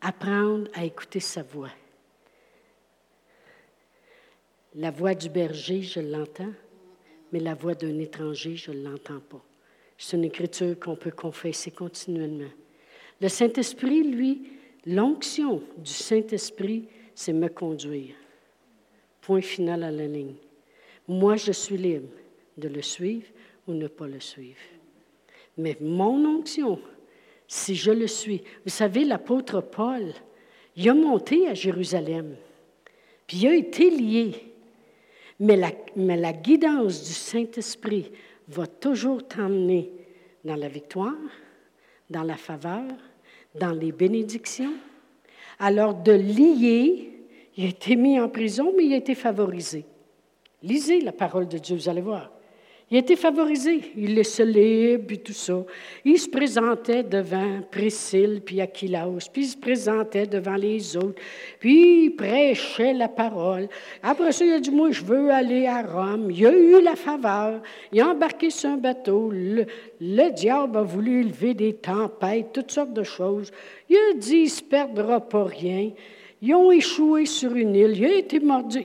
Apprendre 0.00 0.68
à 0.74 0.84
écouter 0.84 1.20
sa 1.20 1.42
voix. 1.42 1.70
La 4.76 4.90
voix 4.90 5.14
du 5.14 5.28
berger, 5.28 5.82
je 5.82 6.00
l'entends, 6.00 6.52
mais 7.32 7.40
la 7.40 7.54
voix 7.54 7.74
d'un 7.74 7.98
étranger, 7.98 8.54
je 8.56 8.70
ne 8.70 8.88
l'entends 8.88 9.20
pas. 9.20 9.44
C'est 9.98 10.16
une 10.16 10.24
écriture 10.24 10.78
qu'on 10.78 10.96
peut 10.96 11.10
confesser 11.10 11.72
continuellement. 11.72 12.50
Le 13.20 13.28
Saint-Esprit, 13.28 14.04
lui, 14.04 14.42
l'onction 14.86 15.62
du 15.76 15.90
Saint-Esprit, 15.90 16.84
c'est 17.14 17.32
me 17.32 17.48
conduire. 17.48 18.14
Point 19.20 19.42
final 19.42 19.82
à 19.82 19.90
la 19.90 20.06
ligne. 20.06 20.36
Moi, 21.08 21.36
je 21.36 21.52
suis 21.52 21.76
libre 21.76 22.08
de 22.56 22.68
le 22.68 22.80
suivre 22.80 23.26
ou 23.66 23.74
ne 23.74 23.88
pas 23.88 24.06
le 24.06 24.20
suivre. 24.20 24.60
Mais 25.58 25.76
mon 25.80 26.24
onction, 26.24 26.80
si 27.48 27.74
je 27.74 27.90
le 27.90 28.06
suis, 28.06 28.42
vous 28.64 28.70
savez, 28.70 29.04
l'apôtre 29.04 29.60
Paul, 29.60 30.12
il 30.76 30.88
a 30.88 30.94
monté 30.94 31.48
à 31.48 31.54
Jérusalem, 31.54 32.36
puis 33.26 33.38
il 33.38 33.48
a 33.48 33.54
été 33.56 33.90
lié 33.90 34.49
mais 35.40 35.56
la, 35.56 36.32
guidance 36.32 37.02
du 37.02 37.12
Saint-Esprit 37.12 38.12
va 38.46 38.66
toujours 38.66 39.26
t'emmener 39.26 39.90
dans 40.44 40.56
la 40.56 40.68
victoire, 40.68 41.14
dans 42.10 42.22
la 42.22 42.36
faveur, 42.36 42.84
dans 43.54 43.72
les 43.72 43.90
bénédictions. 43.90 44.74
Alors 45.58 45.94
de 45.94 46.12
lier, 46.12 47.10
il 47.56 47.64
a 47.64 47.68
été 47.68 47.96
mis 47.96 48.20
en 48.20 48.28
prison, 48.28 48.72
mais 48.76 48.84
il 48.84 48.92
a 48.92 48.98
été 48.98 49.14
favorisé. 49.14 49.84
Lisez 50.62 51.00
la 51.00 51.12
parole 51.12 51.48
de 51.48 51.58
Dieu, 51.58 51.76
vous 51.76 51.88
allez 51.88 52.02
voir. 52.02 52.30
Il 52.90 52.98
était 52.98 53.14
favorisé. 53.14 53.92
Il 53.96 54.16
laissait 54.16 54.44
libre, 54.44 55.04
puis 55.06 55.18
tout 55.20 55.32
ça. 55.32 55.64
Il 56.04 56.18
se 56.18 56.28
présentait 56.28 57.04
devant 57.04 57.60
Priscille, 57.70 58.42
puis 58.44 58.60
Aquilaus, 58.60 59.28
puis 59.32 59.42
il 59.42 59.48
se 59.48 59.56
présentait 59.56 60.26
devant 60.26 60.56
les 60.56 60.96
autres, 60.96 61.20
puis 61.60 62.06
il 62.06 62.10
prêchait 62.10 62.92
la 62.92 63.08
parole. 63.08 63.68
Après 64.02 64.32
ça, 64.32 64.44
il 64.44 64.52
a 64.54 64.58
dit, 64.58 64.72
moi, 64.72 64.90
je 64.90 65.04
veux 65.04 65.30
aller 65.30 65.66
à 65.66 65.82
Rome. 65.82 66.32
Il 66.32 66.44
a 66.44 66.52
eu 66.52 66.82
la 66.82 66.96
faveur. 66.96 67.62
Il 67.92 68.00
a 68.00 68.08
embarqué 68.08 68.50
sur 68.50 68.70
un 68.70 68.76
bateau. 68.76 69.30
Le, 69.30 69.66
le 70.00 70.32
diable 70.32 70.78
a 70.78 70.82
voulu 70.82 71.20
élever 71.20 71.54
des 71.54 71.74
tempêtes, 71.74 72.52
toutes 72.52 72.72
sortes 72.72 72.92
de 72.92 73.04
choses. 73.04 73.52
Il 73.88 73.96
a 73.96 74.18
dit, 74.18 74.36
il 74.36 74.44
ne 74.44 74.48
se 74.48 74.62
perdra 74.62 75.20
pas 75.20 75.44
rien. 75.44 75.90
Ils 76.42 76.54
ont 76.54 76.72
échoué 76.72 77.26
sur 77.26 77.54
une 77.54 77.76
île. 77.76 77.96
Il 77.96 78.04
a 78.06 78.16
été 78.16 78.40
mordu 78.40 78.84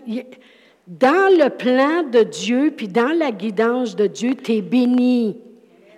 dans 0.87 1.35
le 1.37 1.49
plan 1.49 2.03
de 2.03 2.23
Dieu, 2.23 2.73
puis 2.75 2.87
dans 2.87 3.17
la 3.17 3.31
guidance 3.31 3.95
de 3.95 4.07
Dieu, 4.07 4.35
tu 4.35 4.53
es 4.53 4.61
béni, 4.61 5.37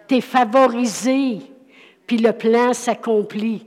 tu 0.08 0.22
favorisé, 0.22 1.40
puis 2.06 2.18
le 2.18 2.32
plan 2.32 2.74
s'accomplit. 2.74 3.66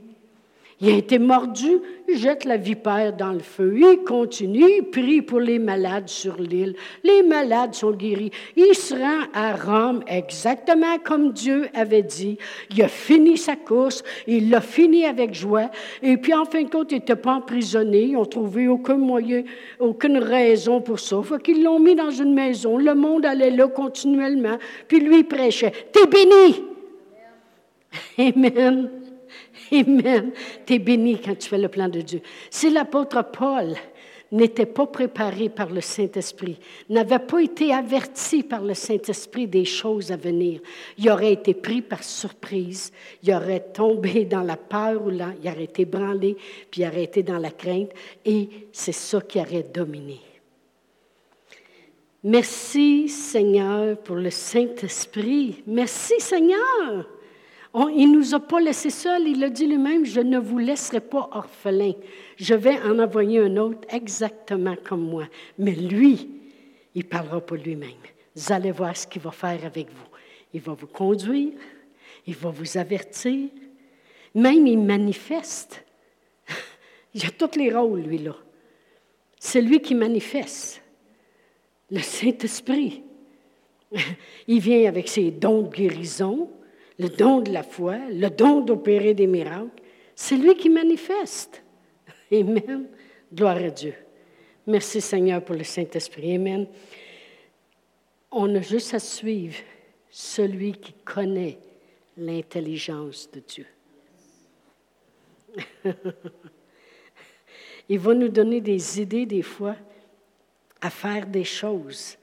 Il 0.81 0.89
a 0.89 0.97
été 0.97 1.19
mordu, 1.19 1.77
il 2.09 2.17
jette 2.17 2.43
la 2.43 2.57
vipère 2.57 3.13
dans 3.15 3.33
le 3.33 3.39
feu. 3.39 3.75
Il 3.77 4.03
continue, 4.03 4.65
il 4.79 4.89
prie 4.89 5.21
pour 5.21 5.39
les 5.39 5.59
malades 5.59 6.09
sur 6.09 6.41
l'île. 6.41 6.75
Les 7.03 7.21
malades 7.21 7.75
sont 7.75 7.91
guéris. 7.91 8.31
Il 8.55 8.73
se 8.73 8.95
rend 8.95 9.27
à 9.31 9.53
Rome 9.53 10.03
exactement 10.07 10.97
comme 10.97 11.33
Dieu 11.33 11.67
avait 11.75 12.01
dit. 12.01 12.39
Il 12.71 12.81
a 12.81 12.87
fini 12.87 13.37
sa 13.37 13.55
course, 13.55 14.03
il 14.25 14.49
l'a 14.49 14.59
fini 14.59 15.05
avec 15.05 15.35
joie. 15.35 15.69
Et 16.01 16.17
puis 16.17 16.33
en 16.33 16.45
fin 16.45 16.63
de 16.63 16.69
compte, 16.69 16.91
il 16.91 16.95
n'était 16.95 17.15
pas 17.15 17.33
emprisonné. 17.33 18.05
Ils 18.05 18.13
n'ont 18.13 18.25
trouvé 18.25 18.67
aucun 18.67 18.97
moyen, 18.97 19.43
aucune 19.79 20.17
raison 20.17 20.81
pour 20.81 20.99
ça. 20.99 21.21
Fait 21.21 21.39
qu'ils 21.43 21.63
l'ont 21.63 21.79
mis 21.79 21.93
dans 21.93 22.09
une 22.09 22.33
maison. 22.33 22.77
Le 22.77 22.95
monde 22.95 23.23
allait 23.23 23.51
là 23.51 23.67
continuellement. 23.67 24.57
Puis 24.87 24.99
lui 24.99 25.19
il 25.19 25.25
prêchait. 25.25 25.71
T'es 25.91 26.07
béni! 26.07 26.63
Amen. 28.17 29.00
Amen. 29.71 30.31
Tu 30.65 30.73
es 30.73 30.79
béni 30.79 31.19
quand 31.19 31.37
tu 31.37 31.47
fais 31.47 31.57
le 31.57 31.69
plan 31.69 31.87
de 31.87 32.01
Dieu. 32.01 32.21
Si 32.49 32.69
l'apôtre 32.69 33.23
Paul 33.31 33.75
n'était 34.31 34.65
pas 34.65 34.87
préparé 34.87 35.49
par 35.49 35.69
le 35.69 35.81
Saint-Esprit, 35.81 36.57
n'avait 36.89 37.19
pas 37.19 37.41
été 37.41 37.73
averti 37.73 38.43
par 38.43 38.61
le 38.61 38.73
Saint-Esprit 38.73 39.47
des 39.47 39.65
choses 39.65 40.11
à 40.11 40.15
venir, 40.15 40.61
il 40.97 41.09
aurait 41.09 41.33
été 41.33 41.53
pris 41.53 41.81
par 41.81 42.03
surprise, 42.03 42.91
il 43.23 43.33
aurait 43.33 43.71
tombé 43.73 44.25
dans 44.25 44.43
la 44.43 44.55
peur 44.55 45.05
ou 45.05 45.11
il 45.11 45.21
aurait 45.21 45.63
été 45.63 45.85
branlé, 45.85 46.37
puis 46.69 46.81
il 46.81 46.87
aurait 46.87 47.03
été 47.03 47.23
dans 47.23 47.39
la 47.39 47.51
crainte, 47.51 47.91
et 48.23 48.49
c'est 48.71 48.93
ça 48.93 49.19
qui 49.19 49.39
aurait 49.39 49.63
dominé. 49.73 50.19
Merci 52.23 53.09
Seigneur 53.09 53.97
pour 53.97 54.15
le 54.15 54.29
Saint-Esprit. 54.29 55.63
Merci 55.65 56.13
Seigneur 56.19 57.07
il 57.73 58.11
ne 58.11 58.17
nous 58.17 58.33
a 58.33 58.39
pas 58.39 58.59
laissés 58.59 58.89
seuls. 58.89 59.27
Il 59.27 59.43
a 59.43 59.49
dit 59.49 59.67
lui-même, 59.67 60.05
je 60.05 60.19
ne 60.19 60.39
vous 60.39 60.57
laisserai 60.57 60.99
pas 60.99 61.29
orphelin. 61.31 61.93
Je 62.37 62.53
vais 62.53 62.79
en 62.81 62.99
envoyer 62.99 63.39
un 63.39 63.57
autre 63.57 63.87
exactement 63.89 64.75
comme 64.83 65.07
moi. 65.07 65.27
Mais 65.57 65.73
lui, 65.73 66.29
il 66.95 67.05
parlera 67.05 67.39
pas 67.39 67.55
lui-même. 67.55 67.91
Vous 68.35 68.51
allez 68.51 68.71
voir 68.71 68.95
ce 68.95 69.07
qu'il 69.07 69.21
va 69.21 69.31
faire 69.31 69.65
avec 69.65 69.89
vous. 69.89 70.07
Il 70.53 70.61
va 70.61 70.73
vous 70.73 70.87
conduire, 70.87 71.53
il 72.27 72.35
va 72.35 72.49
vous 72.49 72.77
avertir, 72.77 73.49
même 74.35 74.67
il 74.67 74.79
manifeste. 74.79 75.83
Il 77.13 77.25
a 77.25 77.29
tous 77.29 77.57
les 77.57 77.73
rôles, 77.73 78.01
lui-là. 78.01 78.35
C'est 79.37 79.61
lui 79.61 79.81
qui 79.81 79.95
manifeste. 79.95 80.81
Le 81.89 81.99
Saint-Esprit. 81.99 83.03
Il 84.47 84.59
vient 84.61 84.87
avec 84.87 85.09
ses 85.09 85.31
dons 85.31 85.63
de 85.63 85.75
guérison, 85.75 86.49
le 87.01 87.09
don 87.09 87.41
de 87.41 87.51
la 87.51 87.63
foi, 87.63 87.97
le 88.09 88.29
don 88.29 88.61
d'opérer 88.61 89.15
des 89.15 89.25
miracles. 89.25 89.81
C'est 90.15 90.37
lui 90.37 90.55
qui 90.55 90.69
manifeste. 90.69 91.63
Amen. 92.31 92.85
Gloire 93.33 93.57
à 93.57 93.71
Dieu. 93.71 93.95
Merci 94.67 95.01
Seigneur 95.01 95.43
pour 95.43 95.55
le 95.55 95.63
Saint-Esprit. 95.63 96.35
Amen. 96.35 96.67
On 98.29 98.53
a 98.55 98.61
juste 98.61 98.93
à 98.93 98.99
suivre 98.99 99.57
celui 100.11 100.73
qui 100.73 100.93
connaît 100.93 101.57
l'intelligence 102.17 103.27
de 103.31 103.39
Dieu. 103.39 103.65
Il 107.89 107.97
va 107.97 108.13
nous 108.13 108.29
donner 108.29 108.61
des 108.61 109.01
idées 109.01 109.25
des 109.25 109.41
fois 109.41 109.75
à 110.79 110.91
faire 110.91 111.25
des 111.25 111.43
choses 111.43 112.15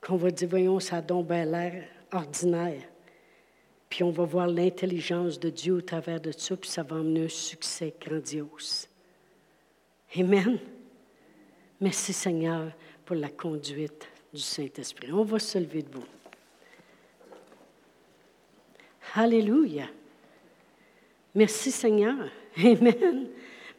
qu'on 0.00 0.16
va 0.16 0.32
dire, 0.32 0.48
voyons, 0.48 0.80
ça 0.80 0.96
a 0.96 1.00
donc 1.00 1.28
l'air 1.28 1.84
ordinaire. 2.12 2.89
Puis 3.90 4.04
on 4.04 4.10
va 4.10 4.24
voir 4.24 4.46
l'intelligence 4.46 5.38
de 5.38 5.50
Dieu 5.50 5.74
au 5.74 5.80
travers 5.80 6.20
de 6.20 6.30
ça, 6.30 6.56
puis 6.56 6.70
ça 6.70 6.84
va 6.84 6.96
amener 6.96 7.24
un 7.24 7.28
succès 7.28 7.92
grandiose. 8.00 8.88
Amen. 10.16 10.58
Merci 11.80 12.12
Seigneur 12.12 12.70
pour 13.04 13.16
la 13.16 13.28
conduite 13.28 14.08
du 14.32 14.40
Saint-Esprit. 14.40 15.12
On 15.12 15.24
va 15.24 15.40
se 15.40 15.58
lever 15.58 15.82
debout. 15.82 16.04
Alléluia. 19.14 19.88
Merci 21.34 21.72
Seigneur. 21.72 22.28
Amen. 22.58 23.26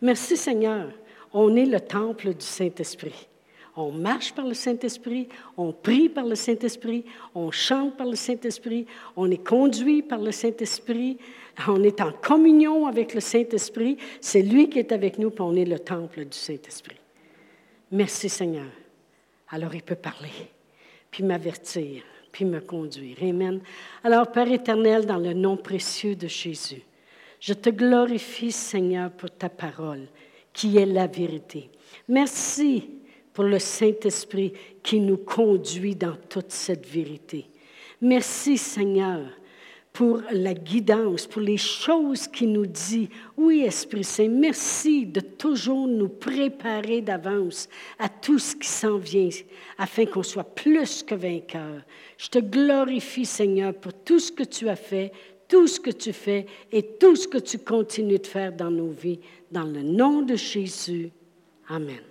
Merci 0.02 0.36
Seigneur. 0.36 0.92
On 1.32 1.56
est 1.56 1.66
le 1.66 1.80
temple 1.80 2.34
du 2.34 2.46
Saint-Esprit. 2.46 3.30
On 3.76 3.92
marche 3.92 4.34
par 4.34 4.46
le 4.46 4.54
Saint-Esprit, 4.54 5.30
on 5.56 5.72
prie 5.72 6.10
par 6.10 6.26
le 6.26 6.36
Saint-Esprit, 6.36 7.06
on 7.34 7.52
chante 7.52 7.96
par 7.96 8.08
le 8.08 8.16
Saint-Esprit, 8.16 8.86
on 9.16 9.32
est 9.32 9.46
conduit 9.46 10.02
par 10.02 10.20
le 10.20 10.32
Saint-Esprit, 10.32 11.18
on 11.68 11.82
est 11.84 12.02
en 12.02 12.12
communion 12.12 12.86
avec 12.86 13.14
le 13.14 13.22
Saint-Esprit. 13.22 13.98
C'est 14.20 14.42
lui 14.42 14.70
qui 14.70 14.80
est 14.80 14.92
avec 14.92 15.18
nous, 15.18 15.30
puis 15.30 15.42
on 15.42 15.56
est 15.56 15.66
le 15.66 15.80
temple 15.80 16.26
du 16.26 16.38
Saint-Esprit. 16.38 16.98
Merci 17.92 18.28
Seigneur. 18.28 18.68
Alors 19.50 19.74
il 19.74 19.84
peut 19.84 19.96
parler, 19.96 20.30
puis 21.10 21.24
m'avertir, 21.24 22.04
puis 22.32 22.46
me 22.46 22.60
conduire. 22.60 23.18
Amen. 23.22 23.62
Alors 24.04 24.32
Père 24.32 24.52
éternel, 24.52 25.06
dans 25.06 25.18
le 25.18 25.34
nom 25.34 25.56
précieux 25.56 26.16
de 26.16 26.28
Jésus, 26.28 26.82
je 27.40 27.54
te 27.54 27.70
glorifie 27.70 28.52
Seigneur 28.52 29.12
pour 29.12 29.32
ta 29.32 29.50
parole, 29.50 30.08
qui 30.54 30.78
est 30.78 30.86
la 30.86 31.08
vérité. 31.08 31.70
Merci 32.08 33.01
pour 33.34 33.46
le 33.46 33.60
Saint-Esprit 33.60 34.54
qui 34.84 35.00
nous 35.00 35.18
conduit 35.18 35.96
dans 35.96 36.16
toute 36.30 36.52
cette 36.52 36.86
vérité. 36.86 37.46
Merci 38.02 38.58
Seigneur 38.58 39.22
pour 39.94 40.22
la 40.32 40.54
guidance, 40.54 41.28
pour 41.28 41.42
les 41.42 41.58
choses 41.58 42.28
qu'il 42.28 42.54
nous 42.54 42.66
dit. 42.66 43.10
Oui, 43.36 43.62
Esprit 43.62 44.04
Saint, 44.04 44.30
merci 44.30 45.06
de 45.06 45.20
toujours 45.20 45.88
nous 45.88 46.08
préparer 46.08 47.02
d'avance 47.02 47.68
à 48.00 48.08
tout 48.08 48.40
ce 48.40 48.56
qui 48.56 48.68
s'en 48.68 48.98
vient, 48.98 49.30
afin 49.78 50.06
qu'on 50.06 50.24
soit 50.24 50.46
plus 50.46 51.04
que 51.04 51.16
vainqueurs. 51.16 51.82
Je 52.18 52.30
te 52.30 52.40
glorifie, 52.40 53.26
Seigneur, 53.26 53.74
pour 53.74 53.94
tout 53.94 54.20
ce 54.20 54.32
que 54.32 54.44
tu 54.44 54.70
as 54.70 54.78
fait, 54.78 55.12
tout 55.50 55.68
ce 55.68 55.80
que 55.80 55.92
tu 55.92 56.14
fais 56.14 56.46
et 56.72 56.82
tout 56.82 57.18
ce 57.18 57.28
que 57.28 57.40
tu 57.40 57.60
continues 57.60 58.20
de 58.20 58.28
faire 58.28 58.54
dans 58.54 58.72
nos 58.72 58.92
vies. 58.92 59.20
Dans 59.52 59.66
le 59.66 59.82
nom 59.82 60.22
de 60.22 60.36
Jésus. 60.36 61.10
Amen. 61.68 62.11